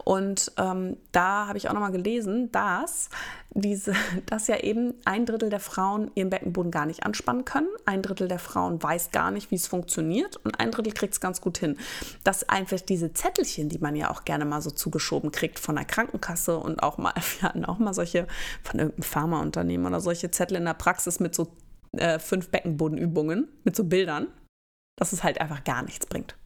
Und 0.04 0.52
ähm, 0.58 0.96
da 1.12 1.46
habe 1.46 1.58
ich 1.58 1.68
auch 1.68 1.72
noch 1.74 1.80
mal 1.80 1.92
gelesen, 1.92 2.50
dass 2.52 3.10
diese, 3.54 3.94
dass 4.26 4.46
ja 4.46 4.58
eben 4.58 4.94
ein 5.04 5.26
Drittel 5.26 5.50
der 5.50 5.60
Frauen 5.60 6.10
ihren 6.14 6.30
Beckenboden 6.30 6.70
gar 6.70 6.86
nicht 6.86 7.04
anspannen 7.04 7.44
können, 7.44 7.68
ein 7.84 8.02
Drittel 8.02 8.28
der 8.28 8.38
Frauen 8.38 8.82
weiß 8.82 9.10
gar 9.10 9.30
nicht, 9.30 9.50
wie 9.50 9.56
es 9.56 9.66
funktioniert 9.66 10.36
und 10.36 10.58
ein 10.60 10.70
Drittel 10.70 10.92
kriegt 10.92 11.14
es 11.14 11.20
ganz 11.20 11.40
gut 11.40 11.58
hin. 11.58 11.76
Dass 12.24 12.48
einfach 12.48 12.80
diese 12.80 13.12
Zettelchen, 13.12 13.68
die 13.68 13.78
man 13.78 13.96
ja 13.96 14.10
auch 14.10 14.24
gerne 14.24 14.44
mal 14.44 14.62
so 14.62 14.70
zugeschoben 14.70 15.32
kriegt 15.32 15.58
von 15.58 15.76
der 15.76 15.84
Krankenkasse 15.84 16.58
und 16.58 16.82
auch 16.82 16.98
mal, 16.98 17.14
wir 17.40 17.48
hatten 17.48 17.64
auch 17.64 17.78
mal 17.78 17.94
solche 17.94 18.26
von 18.62 18.80
irgendeinem 18.80 19.04
Pharmaunternehmen 19.04 19.86
oder 19.86 20.00
solche 20.00 20.30
Zettel 20.30 20.56
in 20.56 20.64
der 20.64 20.74
Praxis 20.74 21.20
mit 21.20 21.34
so 21.34 21.56
äh, 21.92 22.18
fünf 22.18 22.50
Beckenbodenübungen, 22.50 23.48
mit 23.64 23.76
so 23.76 23.84
Bildern, 23.84 24.28
dass 24.96 25.12
es 25.12 25.22
halt 25.22 25.40
einfach 25.40 25.64
gar 25.64 25.82
nichts 25.82 26.06
bringt. 26.06 26.36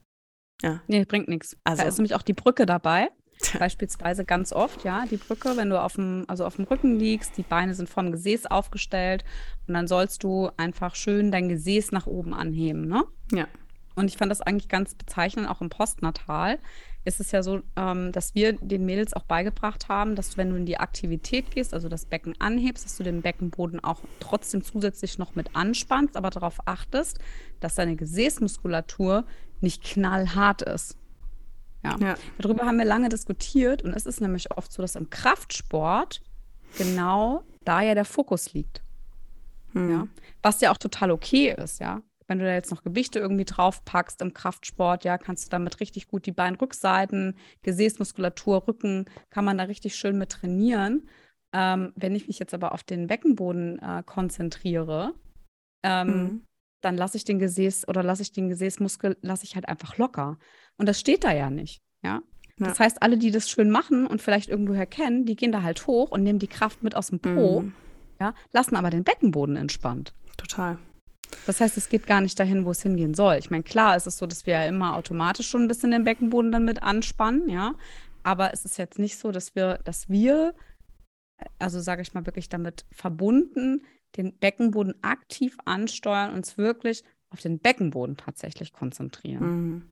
Ja. 0.63 0.81
Nee, 0.87 1.05
bringt 1.05 1.29
nichts. 1.29 1.57
Also, 1.65 1.83
da 1.83 1.89
ist 1.89 1.99
nämlich 1.99 2.15
auch 2.15 2.23
die 2.23 2.33
Brücke 2.33 2.67
dabei. 2.67 3.11
Beispielsweise 3.59 4.25
ganz 4.25 4.53
oft, 4.53 4.85
ja, 4.85 5.05
die 5.11 5.17
Brücke, 5.17 5.57
wenn 5.57 5.71
du 5.71 5.81
auf 5.81 5.95
dem, 5.95 6.25
also 6.29 6.45
auf 6.45 6.57
dem 6.57 6.65
Rücken 6.65 6.99
liegst, 6.99 7.37
die 7.37 7.43
Beine 7.43 7.75
sind 7.75 7.89
vom 7.89 8.13
Gesäß 8.13 8.47
aufgestellt 8.47 9.25
und 9.67 9.75
dann 9.75 9.87
sollst 9.87 10.23
du 10.23 10.51
einfach 10.57 10.95
schön 10.95 11.31
dein 11.31 11.49
Gesäß 11.49 11.93
nach 11.93 12.07
oben 12.07 12.35
anheben, 12.35 12.87
ne? 12.87 13.05
Ja. 13.33 13.47
Und 13.95 14.09
ich 14.09 14.17
fand 14.19 14.31
das 14.31 14.43
eigentlich 14.43 14.69
ganz 14.69 14.95
bezeichnend, 14.95 15.49
auch 15.49 15.63
im 15.63 15.71
Postnatal 15.71 16.59
ist 17.07 17.21
es 17.21 17.31
ja 17.31 17.43
so, 17.43 17.63
ähm, 17.77 18.11
dass 18.11 18.35
wir 18.35 18.55
den 18.55 18.85
Mädels 18.85 19.15
auch 19.15 19.23
beigebracht 19.23 19.89
haben, 19.89 20.17
dass 20.17 20.31
du, 20.31 20.37
wenn 20.39 20.51
du 20.51 20.57
in 20.57 20.67
die 20.67 20.79
Aktivität 20.79 21.53
gehst, 21.53 21.73
also 21.73 21.89
das 21.89 22.05
Becken 22.05 22.35
anhebst, 22.41 22.85
dass 22.85 22.97
du 22.97 23.05
den 23.05 23.23
Beckenboden 23.23 23.83
auch 23.83 24.01
trotzdem 24.19 24.63
zusätzlich 24.65 25.17
noch 25.17 25.37
mit 25.37 25.55
anspannst, 25.55 26.17
aber 26.17 26.31
darauf 26.31 26.59
achtest, 26.67 27.21
dass 27.61 27.77
deine 27.77 27.95
Gesäßmuskulatur 27.95 29.25
nicht 29.61 29.85
knallhart 29.85 30.63
ist. 30.63 30.99
Ja. 31.87 32.09
ja. 32.09 32.15
Darüber 32.39 32.67
haben 32.67 32.79
wir 32.79 32.85
lange 32.85 33.09
diskutiert 33.09 33.83
und 33.83 33.95
es 33.95 34.07
ist 34.07 34.21
nämlich 34.21 34.51
oft 34.57 34.73
so, 34.73 34.83
dass 34.83 34.97
im 34.97 35.11
Kraftsport 35.11 36.21
genau 36.79 37.43
da 37.65 37.81
ja 37.83 37.95
der 37.95 38.05
Fokus 38.05 38.53
liegt. 38.53 38.83
Hm. 39.73 39.91
Ja. 39.91 40.09
Was 40.43 40.61
ja 40.61 40.71
auch 40.71 40.79
total 40.79 41.11
okay 41.11 41.55
ist, 41.57 41.81
ja. 41.81 42.03
Wenn 42.29 42.39
du 42.39 42.45
da 42.45 42.53
jetzt 42.53 42.73
noch 42.73 42.83
Gewichte 42.83 43.21
irgendwie 43.21 43.45
draufpackst 43.45 44.21
im 44.21 44.35
Kraftsport, 44.35 45.05
ja, 45.05 45.17
kannst 45.17 45.47
du 45.47 45.51
damit 45.51 45.79
richtig 45.81 46.09
gut 46.09 46.27
die 46.27 46.33
Beinrückseiten, 46.33 47.37
Gesäßmuskulatur, 47.63 48.67
Rücken, 48.67 49.05
kann 49.31 49.45
man 49.45 49.59
da 49.59 49.65
richtig 49.65 49.95
schön 49.95 50.19
mit 50.19 50.31
trainieren. 50.31 51.09
Ähm, 51.53 51.93
wenn 51.95 52.17
ich 52.17 52.27
mich 52.27 52.41
jetzt 52.41 52.53
aber 52.53 52.73
auf 52.73 52.83
den 52.83 53.07
Beckenboden 53.07 53.79
äh, 53.79 54.03
konzentriere, 54.05 55.15
ähm, 55.85 56.09
mhm. 56.09 56.43
Dann 56.81 56.97
lasse 56.97 57.17
ich 57.17 57.25
den 57.25 57.39
Gesäß 57.39 57.89
oder 57.89 58.03
lasse 58.03 58.23
ich 58.23 58.33
den 58.33 58.49
Gesäßmuskel, 58.49 59.17
lasse 59.23 59.45
ich 59.45 59.55
halt 59.55 59.69
einfach 59.69 59.99
locker. 59.99 60.39
Und 60.77 60.89
das 60.89 61.01
steht 61.01 61.25
da 61.25 61.33
ja 61.33 61.51
nicht. 61.51 61.83
Ja. 62.03 62.23
ja. 62.59 62.67
Das 62.69 62.79
heißt, 62.79 63.03
alle, 63.03 63.19
die 63.19 63.31
das 63.31 63.51
schön 63.51 63.71
machen 63.71 64.07
und 64.07 64.23
vielleicht 64.23 64.49
irgendwoher 64.49 64.87
kennen, 64.87 65.25
die 65.25 65.37
gehen 65.37 65.53
da 65.53 65.63
halt 65.63 65.87
hoch 65.87 66.11
und 66.11 66.23
nehmen 66.23 66.39
die 66.39 66.49
Kraft 66.49 66.83
mit 66.83 66.95
aus 66.95 67.09
dem 67.09 67.21
Po, 67.21 67.63
mhm. 67.63 67.75
ja, 68.21 68.35
lassen 68.53 68.77
aber 68.77 68.91
den 68.91 69.05
Beckenboden 69.05 69.57
entspannt. 69.57 70.13
Total. 70.37 70.79
Das 71.47 71.61
heißt, 71.61 71.77
es 71.77 71.89
geht 71.89 72.07
gar 72.07 72.21
nicht 72.21 72.39
dahin, 72.39 72.65
wo 72.65 72.71
es 72.71 72.83
hingehen 72.83 73.15
soll. 73.15 73.37
Ich 73.37 73.51
meine, 73.51 73.63
klar 73.63 73.97
ist 73.97 74.07
es 74.07 74.19
so, 74.19 74.27
dass 74.27 74.47
wir 74.47 74.55
ja 74.55 74.67
immer 74.67 74.97
automatisch 74.97 75.49
schon 75.49 75.63
ein 75.63 75.69
bisschen 75.69 75.91
den 75.91 76.05
Beckenboden 76.05 76.53
dann 76.53 76.65
mit 76.65 76.83
anspannen, 76.83 77.49
ja. 77.49 77.75
Aber 78.23 78.53
es 78.53 78.65
ist 78.65 78.79
jetzt 78.79 78.99
nicht 78.99 79.19
so, 79.19 79.33
dass 79.33 79.55
wir, 79.55 79.79
dass 79.85 80.09
wir, 80.09 80.55
also 81.59 81.81
sage 81.81 82.03
ich 82.03 82.15
mal 82.15 82.27
wirklich 82.27 82.49
damit 82.49 82.85
verbunden, 82.91 83.83
den 84.17 84.37
Beckenboden 84.39 84.95
aktiv 85.03 85.57
ansteuern, 85.65 86.35
uns 86.35 86.57
wirklich 86.59 87.05
auf 87.31 87.41
den 87.41 87.59
Beckenboden 87.59 88.17
tatsächlich 88.17 88.73
konzentrieren. 88.73 89.45
Mhm. 89.45 89.83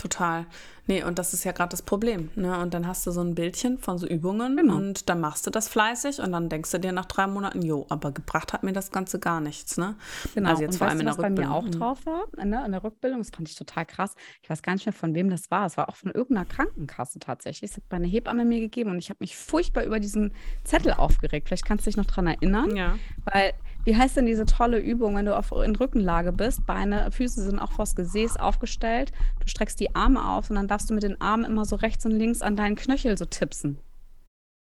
Total. 0.00 0.46
Nee, 0.86 1.04
und 1.04 1.18
das 1.18 1.34
ist 1.34 1.44
ja 1.44 1.52
gerade 1.52 1.68
das 1.68 1.82
Problem. 1.82 2.30
Ne? 2.36 2.58
Und 2.58 2.72
dann 2.72 2.86
hast 2.86 3.06
du 3.06 3.10
so 3.10 3.20
ein 3.20 3.34
Bildchen 3.34 3.76
von 3.76 3.98
so 3.98 4.06
Übungen 4.06 4.56
genau. 4.56 4.76
und 4.76 5.10
dann 5.10 5.20
machst 5.20 5.46
du 5.46 5.50
das 5.50 5.68
fleißig 5.68 6.20
und 6.20 6.32
dann 6.32 6.48
denkst 6.48 6.70
du 6.70 6.80
dir 6.80 6.92
nach 6.92 7.04
drei 7.04 7.26
Monaten, 7.26 7.60
jo, 7.60 7.84
aber 7.90 8.10
gebracht 8.10 8.54
hat 8.54 8.62
mir 8.62 8.72
das 8.72 8.90
Ganze 8.90 9.18
gar 9.18 9.42
nichts. 9.42 9.76
Ne? 9.76 9.94
Genau, 10.34 10.48
also 10.48 10.62
jetzt 10.62 10.72
und 10.72 10.78
vor 10.78 10.88
allem 10.88 11.00
in 11.00 11.06
der 11.06 11.18
was 11.18 11.22
Rückbildung. 11.22 11.44
bei 11.44 11.50
mir 11.50 11.54
auch 11.54 11.68
drauf 11.68 12.06
war, 12.06 12.24
ne? 12.42 12.64
in 12.64 12.72
der 12.72 12.82
Rückbildung, 12.82 13.20
das 13.20 13.28
fand 13.28 13.50
ich 13.50 13.56
total 13.56 13.84
krass. 13.84 14.14
Ich 14.42 14.48
weiß 14.48 14.62
gar 14.62 14.72
nicht 14.72 14.86
mehr, 14.86 14.94
von 14.94 15.14
wem 15.14 15.28
das 15.28 15.50
war. 15.50 15.66
Es 15.66 15.76
war 15.76 15.90
auch 15.90 15.96
von 15.96 16.12
irgendeiner 16.12 16.46
Krankenkasse 16.46 17.18
tatsächlich. 17.18 17.72
Es 17.72 17.76
hat 17.76 17.84
meine 17.90 18.06
Hebamme 18.06 18.46
mir 18.46 18.60
gegeben 18.60 18.90
und 18.90 18.98
ich 18.98 19.10
habe 19.10 19.18
mich 19.20 19.36
furchtbar 19.36 19.84
über 19.84 20.00
diesen 20.00 20.32
Zettel 20.64 20.94
aufgeregt. 20.94 21.48
Vielleicht 21.48 21.66
kannst 21.66 21.84
du 21.84 21.90
dich 21.90 21.98
noch 21.98 22.06
daran 22.06 22.26
erinnern. 22.26 22.74
Ja. 22.74 22.96
Weil 23.26 23.52
wie 23.84 23.96
heißt 23.96 24.16
denn 24.16 24.26
diese 24.26 24.44
tolle 24.44 24.78
Übung, 24.78 25.16
wenn 25.16 25.26
du 25.26 25.36
auf, 25.36 25.52
in 25.52 25.74
Rückenlage 25.74 26.32
bist? 26.32 26.66
Beine, 26.66 27.10
Füße 27.10 27.42
sind 27.42 27.58
auch 27.58 27.72
vors 27.72 27.94
Gesäß 27.96 28.36
aufgestellt. 28.36 29.12
Du 29.40 29.48
streckst 29.48 29.80
die 29.80 29.94
Arme 29.94 30.28
aus 30.28 30.50
und 30.50 30.56
dann 30.56 30.68
darfst 30.68 30.90
du 30.90 30.94
mit 30.94 31.02
den 31.02 31.20
Armen 31.20 31.44
immer 31.44 31.64
so 31.64 31.76
rechts 31.76 32.04
und 32.04 32.12
links 32.12 32.42
an 32.42 32.56
deinen 32.56 32.76
Knöchel 32.76 33.16
so 33.16 33.24
tipsen. 33.24 33.78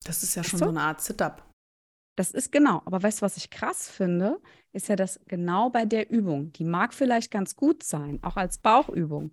Das 0.04 0.24
ist 0.24 0.36
ja 0.36 0.44
schon 0.44 0.60
so, 0.60 0.66
so 0.66 0.72
eine 0.72 0.82
Art 0.82 1.02
Sit-up. 1.02 1.44
Das 2.16 2.32
ist 2.32 2.52
genau. 2.52 2.82
Aber 2.86 3.02
weißt 3.02 3.22
du, 3.22 3.22
was 3.24 3.38
ich 3.38 3.50
krass 3.50 3.90
finde? 3.90 4.40
Ist 4.74 4.88
ja, 4.90 4.96
dass 4.96 5.20
genau 5.26 5.70
bei 5.70 5.86
der 5.86 6.10
Übung, 6.10 6.52
die 6.54 6.64
mag 6.64 6.94
vielleicht 6.94 7.32
ganz 7.32 7.56
gut 7.56 7.84
sein, 7.84 8.20
auch 8.22 8.38
als 8.38 8.58
Bauchübung. 8.60 9.32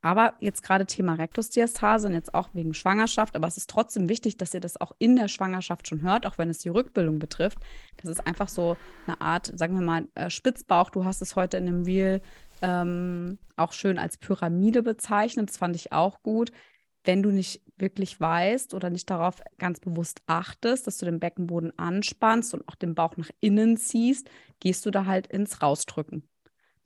Aber 0.00 0.34
jetzt 0.38 0.62
gerade 0.62 0.86
Thema 0.86 1.14
Rektusdiastase 1.14 2.06
und 2.06 2.14
jetzt 2.14 2.32
auch 2.32 2.50
wegen 2.52 2.72
Schwangerschaft, 2.72 3.34
aber 3.34 3.48
es 3.48 3.56
ist 3.56 3.68
trotzdem 3.68 4.08
wichtig, 4.08 4.36
dass 4.36 4.54
ihr 4.54 4.60
das 4.60 4.80
auch 4.80 4.92
in 4.98 5.16
der 5.16 5.26
Schwangerschaft 5.26 5.88
schon 5.88 6.02
hört, 6.02 6.24
auch 6.24 6.38
wenn 6.38 6.50
es 6.50 6.58
die 6.58 6.68
Rückbildung 6.68 7.18
betrifft. 7.18 7.58
Das 7.96 8.08
ist 8.08 8.24
einfach 8.24 8.48
so 8.48 8.76
eine 9.06 9.20
Art, 9.20 9.50
sagen 9.58 9.74
wir 9.74 9.84
mal, 9.84 10.06
äh, 10.14 10.30
Spitzbauch. 10.30 10.90
Du 10.90 11.04
hast 11.04 11.20
es 11.20 11.34
heute 11.34 11.56
in 11.56 11.66
dem 11.66 11.82
Reel 11.82 12.22
ähm, 12.62 13.38
auch 13.56 13.72
schön 13.72 13.98
als 13.98 14.18
Pyramide 14.18 14.82
bezeichnet. 14.82 15.48
Das 15.48 15.56
fand 15.56 15.74
ich 15.74 15.92
auch 15.92 16.22
gut. 16.22 16.52
Wenn 17.02 17.22
du 17.22 17.30
nicht 17.30 17.62
wirklich 17.76 18.20
weißt 18.20 18.74
oder 18.74 18.90
nicht 18.90 19.10
darauf 19.10 19.42
ganz 19.58 19.80
bewusst 19.80 20.20
achtest, 20.26 20.86
dass 20.86 20.98
du 20.98 21.06
den 21.06 21.20
Beckenboden 21.20 21.76
anspannst 21.76 22.54
und 22.54 22.68
auch 22.68 22.74
den 22.76 22.94
Bauch 22.94 23.16
nach 23.16 23.30
innen 23.40 23.76
ziehst, 23.76 24.30
gehst 24.60 24.86
du 24.86 24.90
da 24.90 25.06
halt 25.06 25.26
ins 25.26 25.62
Rausdrücken. 25.62 26.28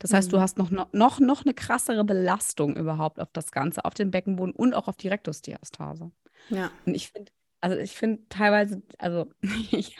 Das 0.03 0.11
heißt, 0.11 0.33
du 0.33 0.35
mhm. 0.35 0.41
hast 0.41 0.57
noch, 0.57 0.69
noch, 0.91 1.19
noch 1.21 1.45
eine 1.45 1.53
krassere 1.53 2.03
Belastung 2.03 2.75
überhaupt 2.75 3.21
auf 3.21 3.29
das 3.31 3.53
Ganze, 3.53 3.85
auf 3.85 3.93
den 3.93 4.11
Beckenboden 4.11 4.53
und 4.53 4.73
auch 4.73 4.89
auf 4.89 4.97
die 4.97 5.07
Rektusdiastase. 5.07 6.11
Ja. 6.49 6.71
Und 6.85 6.93
ich 6.93 7.07
finde, 7.07 7.31
also 7.61 7.77
ich 7.77 7.95
finde 7.95 8.21
teilweise, 8.27 8.83
also 8.97 9.31
ich, 9.71 9.95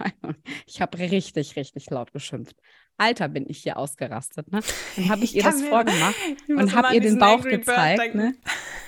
ich 0.67 0.81
habe 0.81 0.99
richtig, 0.99 1.55
richtig 1.55 1.89
laut 1.89 2.11
geschimpft. 2.11 2.57
Alter, 2.97 3.29
bin 3.29 3.45
ich 3.47 3.59
hier 3.63 3.77
ausgerastet. 3.77 4.51
Ne? 4.51 4.59
Dann 4.97 5.07
habe 5.07 5.23
ich, 5.23 5.37
ihr 5.37 5.43
das 5.43 5.61
vorgemacht 5.61 6.15
und 6.49 6.75
habe 6.75 6.93
ihr 6.93 6.99
den 6.99 7.17
Bauch 7.17 7.41
gezeigt. 7.41 8.13
Ne? 8.13 8.35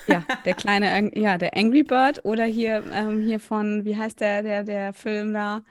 Ja, 0.08 0.25
der 0.43 0.54
kleine, 0.56 1.17
ja, 1.17 1.38
der 1.38 1.56
Angry 1.56 1.84
Bird 1.84 2.25
oder 2.25 2.43
hier, 2.43 2.84
ähm, 2.91 3.21
hier 3.21 3.39
von, 3.39 3.86
wie 3.86 3.95
heißt 3.95 4.19
der, 4.19 4.43
der, 4.43 4.65
der 4.65 4.93
Film 4.93 5.34
da 5.34 5.63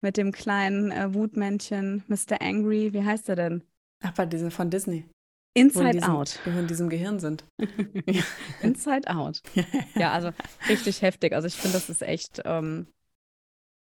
mit 0.00 0.16
dem 0.16 0.30
kleinen 0.30 0.92
äh, 0.92 1.12
Wutmännchen, 1.12 2.04
Mr. 2.06 2.40
Angry, 2.40 2.92
wie 2.92 3.04
heißt 3.04 3.26
der 3.26 3.34
denn? 3.34 3.64
Ach, 4.02 4.12
bei 4.12 4.26
diesem 4.26 4.50
von 4.50 4.70
Disney. 4.70 5.08
Inside 5.54 5.92
diesem, 5.92 6.10
Out. 6.10 6.40
Wir 6.44 6.58
in 6.58 6.66
diesem 6.66 6.88
Gehirn 6.88 7.18
sind. 7.18 7.44
Inside 8.62 9.08
Out. 9.08 9.42
Ja, 9.94 10.12
also 10.12 10.30
richtig 10.68 11.02
heftig. 11.02 11.34
Also 11.34 11.46
ich 11.46 11.54
finde, 11.54 11.74
das 11.74 11.90
ist 11.90 12.02
echt, 12.02 12.40
ähm, 12.44 12.86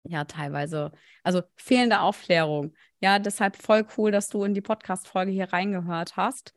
ja, 0.04 0.24
teilweise, 0.26 0.92
also 1.24 1.42
fehlende 1.56 2.02
Aufklärung. 2.02 2.74
Ja, 3.00 3.20
deshalb 3.20 3.58
voll 3.58 3.86
cool, 3.98 4.12
dass 4.12 4.30
du 4.30 4.44
in 4.44 4.54
die 4.54 4.62
Podcast-Folge 4.62 5.32
hier 5.32 5.52
reingehört 5.52 6.16
hast. 6.16 6.54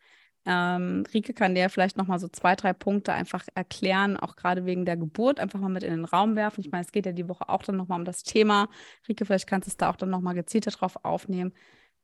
Ähm, 0.47 1.05
Rike 1.13 1.35
kann 1.35 1.55
dir 1.55 1.69
vielleicht 1.69 1.97
nochmal 1.97 2.19
so 2.19 2.29
zwei, 2.29 2.57
drei 2.57 2.73
Punkte 2.73 3.13
einfach 3.13 3.45
erklären, 3.55 4.17
auch 4.17 4.37
gerade 4.37 4.65
wegen 4.65 4.85
der 4.85 4.97
Geburt, 4.97 5.39
einfach 5.39 5.61
mal 5.61 5.69
mit 5.69 5.83
in 5.83 5.91
den 5.91 6.05
Raum 6.05 6.35
werfen. 6.37 6.61
Ich 6.61 6.71
meine, 6.71 6.85
es 6.85 6.93
geht 6.93 7.07
ja 7.07 7.13
die 7.13 7.29
Woche 7.29 7.49
auch 7.49 7.63
dann 7.63 7.77
nochmal 7.77 7.99
um 7.99 8.05
das 8.05 8.23
Thema. 8.23 8.69
Rike, 9.09 9.27
vielleicht 9.27 9.47
kannst 9.47 9.67
du 9.67 9.71
es 9.71 9.77
da 9.77 9.91
auch 9.91 9.97
dann 9.97 10.11
nochmal 10.11 10.35
gezielter 10.35 10.71
drauf 10.71 10.97
aufnehmen. 11.05 11.53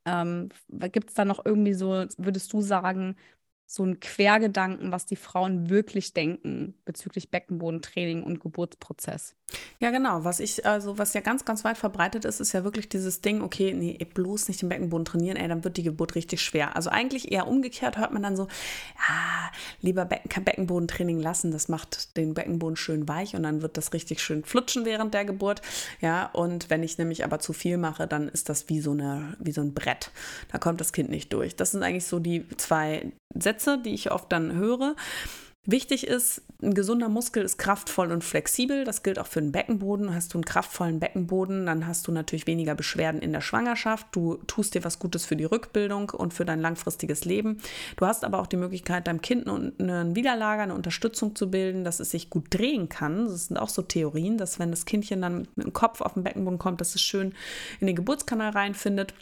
Ähm, 0.06 0.50
Gibt 0.92 1.08
es 1.10 1.14
da 1.14 1.24
noch 1.24 1.44
irgendwie 1.44 1.74
so, 1.74 2.06
würdest 2.18 2.52
du 2.52 2.60
sagen, 2.60 3.16
so 3.66 3.84
ein 3.84 3.98
Quergedanken, 3.98 4.92
was 4.92 5.06
die 5.06 5.16
Frauen 5.16 5.68
wirklich 5.68 6.14
denken 6.14 6.74
bezüglich 6.84 7.30
Beckenbodentraining 7.30 8.22
und 8.22 8.40
Geburtsprozess. 8.40 9.34
Ja, 9.78 9.90
genau. 9.90 10.24
Was 10.24 10.40
ich, 10.40 10.64
also 10.64 10.98
was 10.98 11.14
ja 11.14 11.20
ganz, 11.20 11.44
ganz 11.44 11.64
weit 11.64 11.76
verbreitet 11.76 12.24
ist, 12.24 12.40
ist 12.40 12.52
ja 12.52 12.64
wirklich 12.64 12.88
dieses 12.88 13.20
Ding, 13.20 13.42
okay, 13.42 13.72
nee, 13.72 13.98
bloß 14.14 14.48
nicht 14.48 14.62
den 14.62 14.68
Beckenboden 14.68 15.04
trainieren, 15.04 15.36
ey, 15.36 15.48
dann 15.48 15.64
wird 15.64 15.76
die 15.76 15.82
Geburt 15.82 16.14
richtig 16.14 16.40
schwer. 16.42 16.74
Also 16.76 16.90
eigentlich 16.90 17.30
eher 17.32 17.46
umgekehrt 17.46 17.98
hört 17.98 18.12
man 18.12 18.22
dann 18.22 18.36
so, 18.36 18.44
ja, 18.44 19.50
lieber 19.82 20.04
Becken, 20.04 20.44
Beckenbodentraining 20.44 21.20
lassen, 21.20 21.50
das 21.50 21.68
macht 21.68 22.16
den 22.16 22.34
Beckenboden 22.34 22.76
schön 22.76 23.08
weich 23.08 23.34
und 23.34 23.42
dann 23.42 23.62
wird 23.62 23.76
das 23.76 23.92
richtig 23.92 24.22
schön 24.22 24.44
flutschen 24.44 24.84
während 24.84 25.12
der 25.12 25.24
Geburt. 25.24 25.62
Ja, 26.00 26.26
und 26.32 26.70
wenn 26.70 26.82
ich 26.82 26.98
nämlich 26.98 27.24
aber 27.24 27.38
zu 27.38 27.52
viel 27.52 27.78
mache, 27.78 28.06
dann 28.06 28.28
ist 28.28 28.48
das 28.48 28.68
wie 28.68 28.80
so 28.80 28.92
eine, 28.92 29.36
wie 29.38 29.52
so 29.52 29.60
ein 29.60 29.74
Brett. 29.74 30.10
Da 30.50 30.58
kommt 30.58 30.80
das 30.80 30.92
Kind 30.92 31.10
nicht 31.10 31.32
durch. 31.32 31.56
Das 31.56 31.72
sind 31.72 31.82
eigentlich 31.82 32.06
so 32.06 32.18
die 32.18 32.48
zwei 32.56 33.12
Sätze, 33.40 33.78
die 33.78 33.94
ich 33.94 34.10
oft 34.12 34.30
dann 34.32 34.52
höre. 34.54 34.96
Wichtig 35.68 36.06
ist, 36.06 36.42
ein 36.62 36.74
gesunder 36.74 37.08
Muskel 37.08 37.42
ist 37.42 37.58
kraftvoll 37.58 38.12
und 38.12 38.22
flexibel. 38.22 38.84
Das 38.84 39.02
gilt 39.02 39.18
auch 39.18 39.26
für 39.26 39.40
den 39.40 39.50
Beckenboden. 39.50 40.14
Hast 40.14 40.32
du 40.32 40.38
einen 40.38 40.44
kraftvollen 40.44 41.00
Beckenboden, 41.00 41.66
dann 41.66 41.88
hast 41.88 42.06
du 42.06 42.12
natürlich 42.12 42.46
weniger 42.46 42.76
Beschwerden 42.76 43.20
in 43.20 43.32
der 43.32 43.40
Schwangerschaft. 43.40 44.06
Du 44.12 44.36
tust 44.46 44.76
dir 44.76 44.84
was 44.84 45.00
Gutes 45.00 45.26
für 45.26 45.34
die 45.34 45.44
Rückbildung 45.44 46.10
und 46.10 46.32
für 46.32 46.44
dein 46.44 46.60
langfristiges 46.60 47.24
Leben. 47.24 47.60
Du 47.96 48.06
hast 48.06 48.24
aber 48.24 48.38
auch 48.38 48.46
die 48.46 48.56
Möglichkeit, 48.56 49.08
deinem 49.08 49.20
Kind 49.20 49.48
einen 49.48 50.14
Widerlager, 50.14 50.62
eine 50.62 50.74
Unterstützung 50.74 51.34
zu 51.34 51.50
bilden, 51.50 51.82
dass 51.82 51.98
es 51.98 52.12
sich 52.12 52.30
gut 52.30 52.46
drehen 52.50 52.88
kann. 52.88 53.26
Das 53.26 53.48
sind 53.48 53.56
auch 53.56 53.68
so 53.68 53.82
Theorien, 53.82 54.38
dass 54.38 54.60
wenn 54.60 54.70
das 54.70 54.84
Kindchen 54.84 55.20
dann 55.20 55.48
mit 55.56 55.66
dem 55.66 55.72
Kopf 55.72 56.00
auf 56.00 56.14
den 56.14 56.22
Beckenboden 56.22 56.60
kommt, 56.60 56.80
dass 56.80 56.94
es 56.94 57.02
schön 57.02 57.34
in 57.80 57.88
den 57.88 57.96
Geburtskanal 57.96 58.50
reinfindet. 58.50 59.14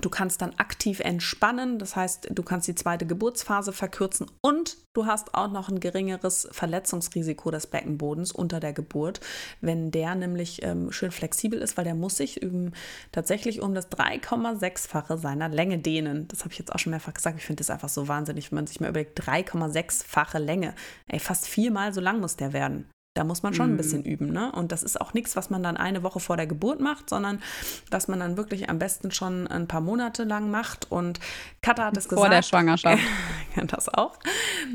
Du 0.00 0.10
kannst 0.10 0.42
dann 0.42 0.54
aktiv 0.56 0.98
entspannen, 0.98 1.78
das 1.78 1.94
heißt, 1.94 2.28
du 2.32 2.42
kannst 2.42 2.66
die 2.66 2.74
zweite 2.74 3.06
Geburtsphase 3.06 3.72
verkürzen 3.72 4.26
und 4.40 4.76
du 4.92 5.06
hast 5.06 5.34
auch 5.34 5.50
noch 5.50 5.68
ein 5.68 5.78
geringeres 5.78 6.48
Verletzungsrisiko 6.50 7.52
des 7.52 7.68
Beckenbodens 7.68 8.32
unter 8.32 8.58
der 8.58 8.72
Geburt, 8.72 9.20
wenn 9.60 9.92
der 9.92 10.16
nämlich 10.16 10.64
ähm, 10.64 10.90
schön 10.90 11.12
flexibel 11.12 11.60
ist, 11.60 11.76
weil 11.76 11.84
der 11.84 11.94
muss 11.94 12.16
sich 12.16 12.42
ähm, 12.42 12.72
tatsächlich 13.12 13.60
um 13.60 13.72
das 13.72 13.88
3,6-fache 13.92 15.16
seiner 15.16 15.48
Länge 15.48 15.78
dehnen. 15.78 16.26
Das 16.26 16.40
habe 16.40 16.52
ich 16.52 16.58
jetzt 16.58 16.74
auch 16.74 16.80
schon 16.80 16.90
mehrfach 16.90 17.14
gesagt. 17.14 17.38
Ich 17.38 17.46
finde 17.46 17.60
das 17.60 17.70
einfach 17.70 17.88
so 17.88 18.08
wahnsinnig, 18.08 18.50
wenn 18.50 18.56
man 18.56 18.66
sich 18.66 18.80
mal 18.80 18.90
überlegt, 18.90 19.20
3,6-fache 19.20 20.40
Länge. 20.40 20.74
Ey, 21.06 21.20
fast 21.20 21.46
viermal 21.46 21.94
so 21.94 22.00
lang 22.00 22.18
muss 22.18 22.34
der 22.34 22.52
werden. 22.52 22.88
Da 23.16 23.22
muss 23.22 23.44
man 23.44 23.54
schon 23.54 23.70
ein 23.70 23.76
bisschen 23.76 24.00
mhm. 24.00 24.06
üben. 24.06 24.32
Ne? 24.32 24.50
Und 24.50 24.72
das 24.72 24.82
ist 24.82 25.00
auch 25.00 25.14
nichts, 25.14 25.36
was 25.36 25.48
man 25.48 25.62
dann 25.62 25.76
eine 25.76 26.02
Woche 26.02 26.18
vor 26.18 26.36
der 26.36 26.48
Geburt 26.48 26.80
macht, 26.80 27.08
sondern 27.08 27.40
was 27.88 28.08
man 28.08 28.18
dann 28.18 28.36
wirklich 28.36 28.68
am 28.68 28.80
besten 28.80 29.12
schon 29.12 29.46
ein 29.46 29.68
paar 29.68 29.80
Monate 29.80 30.24
lang 30.24 30.50
macht. 30.50 30.90
Und 30.90 31.20
Katha 31.62 31.84
hat 31.84 31.96
es 31.96 32.08
gesagt. 32.08 32.20
Vor 32.26 32.28
der 32.28 32.42
Schwangerschaft. 32.42 33.00
das 33.68 33.88
auch. 33.88 34.18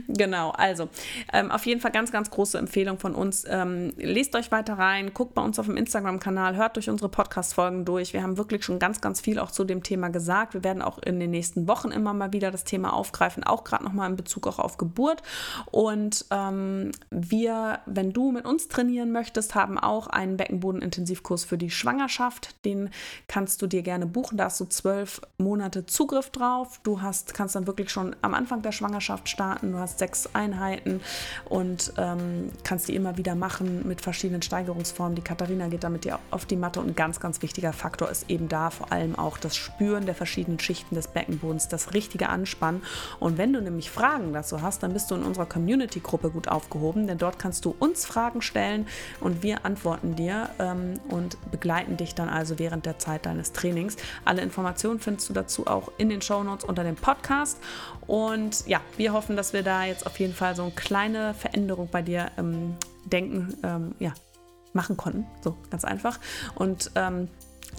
Genau, 0.08 0.52
also 0.52 0.88
ähm, 1.34 1.52
auf 1.52 1.66
jeden 1.66 1.82
Fall 1.82 1.92
ganz, 1.92 2.14
ganz 2.14 2.30
große 2.30 2.58
Empfehlung 2.58 2.98
von 2.98 3.14
uns. 3.14 3.44
Ähm, 3.46 3.92
lest 3.98 4.34
euch 4.36 4.54
weiter 4.54 4.76
rein, 4.76 5.14
guckt 5.14 5.34
bei 5.34 5.42
uns 5.42 5.60
auf 5.60 5.66
dem 5.66 5.76
Instagram-Kanal, 5.76 6.56
hört 6.56 6.78
durch 6.78 6.90
unsere 6.90 7.10
Podcast-Folgen 7.10 7.84
durch. 7.84 8.14
Wir 8.14 8.24
haben 8.24 8.38
wirklich 8.38 8.64
schon 8.64 8.80
ganz, 8.80 9.02
ganz 9.02 9.20
viel 9.20 9.38
auch 9.40 9.52
zu 9.52 9.66
dem 9.66 9.84
Thema 9.84 10.08
gesagt. 10.08 10.54
Wir 10.54 10.64
werden 10.64 10.82
auch 10.82 10.98
in 11.00 11.20
den 11.20 11.32
nächsten 11.32 11.68
Wochen 11.68 11.92
immer 11.92 12.14
mal 12.14 12.32
wieder 12.32 12.52
das 12.52 12.64
Thema 12.64 12.94
aufgreifen, 12.94 13.44
auch 13.44 13.66
gerade 13.66 13.84
nochmal 13.84 14.10
in 14.10 14.16
Bezug 14.16 14.48
auch 14.48 14.60
auf 14.60 14.78
Geburt. 14.78 15.24
Und 15.72 16.24
ähm, 16.32 16.92
wir, 17.10 17.80
wenn 17.86 18.14
du 18.14 18.29
mit 18.32 18.46
uns 18.46 18.68
trainieren 18.68 19.12
möchtest, 19.12 19.56
haben 19.56 19.78
auch 19.78 20.08
einen 20.08 20.38
Beckenboden-Intensivkurs 20.38 21.46
für 21.46 21.58
die 21.58 21.70
Schwangerschaft. 21.70 22.64
Den 22.66 22.90
kannst 23.28 23.62
du 23.62 23.68
dir 23.68 23.82
gerne 23.82 24.06
buchen. 24.06 24.38
Da 24.38 24.46
hast 24.46 24.60
du 24.60 24.66
zwölf 24.66 25.22
Monate 25.38 25.86
Zugriff 25.86 26.30
drauf. 26.30 26.80
Du 26.84 27.02
hast, 27.02 27.34
kannst 27.34 27.56
dann 27.56 27.68
wirklich 27.68 27.90
schon 27.90 28.16
am 28.22 28.34
Anfang 28.34 28.62
der 28.62 28.72
Schwangerschaft 28.72 29.30
starten. 29.30 29.72
Du 29.72 29.78
hast 29.78 30.00
sechs 30.00 30.30
Einheiten 30.34 31.02
und 31.46 31.94
ähm, 31.98 32.52
kannst 32.64 32.88
die 32.88 32.96
immer 32.96 33.18
wieder 33.18 33.36
machen 33.36 33.88
mit 33.88 34.02
verschiedenen 34.02 34.42
Steigerungsformen. 34.42 35.16
Die 35.16 35.22
Katharina 35.22 35.68
geht 35.68 35.84
damit 35.84 36.06
dir 36.06 36.20
auf 36.32 36.46
die 36.46 36.56
Matte 36.56 36.80
und 36.80 36.88
ein 36.90 36.96
ganz, 36.96 37.20
ganz 37.20 37.42
wichtiger 37.42 37.74
Faktor 37.74 38.10
ist 38.10 38.30
eben 38.30 38.48
da 38.48 38.70
vor 38.70 38.92
allem 38.92 39.18
auch 39.18 39.38
das 39.38 39.56
Spüren 39.56 40.06
der 40.06 40.16
verschiedenen 40.16 40.60
Schichten 40.60 40.96
des 40.96 41.08
Beckenbodens, 41.08 41.68
das 41.68 41.94
richtige 41.94 42.30
Anspannen. 42.30 42.84
Und 43.20 43.38
wenn 43.38 43.54
du 43.54 43.62
nämlich 43.62 43.90
Fragen 43.90 44.34
dazu 44.34 44.62
hast, 44.62 44.84
dann 44.84 44.94
bist 44.94 45.12
du 45.12 45.16
in 45.16 45.24
unserer 45.24 45.46
Community-Gruppe 45.46 46.30
gut 46.30 46.48
aufgehoben, 46.48 47.08
denn 47.08 47.18
dort 47.18 47.40
kannst 47.40 47.66
du 47.66 47.76
uns 47.80 48.06
Fragen 48.06 48.19
Fragen 48.20 48.42
stellen 48.42 48.86
und 49.22 49.44
wir 49.44 49.66
antworten 49.66 50.14
dir 50.14 50.50
ähm, 50.60 51.00
und 51.08 51.38
begleiten 51.52 51.96
dich 51.96 52.16
dann 52.16 52.28
also 52.28 52.60
während 52.60 52.86
der 52.86 53.00
Zeit 53.00 53.26
deines 53.26 53.54
Trainings. 53.54 53.96
Alle 54.26 54.42
Informationen 54.42 55.00
findest 55.00 55.30
du 55.30 55.34
dazu 55.34 55.68
auch 55.68 55.90
in 55.98 56.10
den 56.10 56.22
Shownotes 56.22 56.66
unter 56.66 56.84
dem 56.84 56.98
Podcast. 56.98 57.60
Und 58.08 58.68
ja, 58.68 58.82
wir 58.98 59.14
hoffen, 59.14 59.38
dass 59.38 59.54
wir 59.54 59.64
da 59.64 59.86
jetzt 59.86 60.06
auf 60.06 60.20
jeden 60.20 60.34
Fall 60.34 60.54
so 60.54 60.64
eine 60.64 60.72
kleine 60.74 61.34
Veränderung 61.34 61.88
bei 61.90 62.02
dir 62.02 62.30
ähm, 62.38 62.76
denken, 63.06 63.56
ähm, 63.64 63.96
ja, 64.00 64.14
machen 64.74 64.98
konnten. 64.98 65.26
So 65.42 65.56
ganz 65.70 65.86
einfach. 65.86 66.20
Und 66.56 66.92
ähm, 66.96 67.30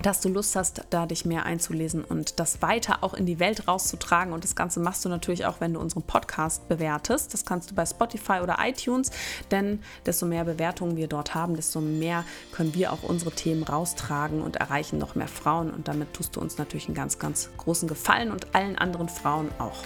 dass 0.02 0.20
du 0.20 0.28
Lust 0.28 0.56
hast, 0.56 0.82
da 0.90 1.06
dich 1.06 1.24
mehr 1.24 1.44
einzulesen 1.44 2.04
und 2.04 2.40
das 2.40 2.62
weiter 2.62 3.02
auch 3.02 3.14
in 3.14 3.26
die 3.26 3.38
Welt 3.38 3.68
rauszutragen. 3.68 4.32
Und 4.32 4.44
das 4.44 4.56
Ganze 4.56 4.80
machst 4.80 5.04
du 5.04 5.08
natürlich 5.08 5.46
auch, 5.46 5.60
wenn 5.60 5.74
du 5.74 5.80
unseren 5.80 6.02
Podcast 6.02 6.68
bewertest. 6.68 7.34
Das 7.34 7.44
kannst 7.44 7.70
du 7.70 7.74
bei 7.74 7.84
Spotify 7.84 8.40
oder 8.42 8.58
iTunes, 8.60 9.10
denn 9.50 9.80
desto 10.06 10.26
mehr 10.26 10.44
Bewertungen 10.44 10.96
wir 10.96 11.08
dort 11.08 11.34
haben, 11.34 11.56
desto 11.56 11.80
mehr 11.80 12.24
können 12.52 12.74
wir 12.74 12.92
auch 12.92 13.02
unsere 13.02 13.32
Themen 13.32 13.62
raustragen 13.62 14.42
und 14.42 14.56
erreichen 14.56 14.98
noch 14.98 15.14
mehr 15.14 15.28
Frauen. 15.28 15.70
Und 15.70 15.88
damit 15.88 16.14
tust 16.14 16.36
du 16.36 16.40
uns 16.40 16.58
natürlich 16.58 16.86
einen 16.86 16.94
ganz, 16.94 17.18
ganz 17.18 17.50
großen 17.58 17.88
Gefallen 17.88 18.30
und 18.30 18.54
allen 18.54 18.78
anderen 18.78 19.08
Frauen 19.08 19.50
auch. 19.58 19.82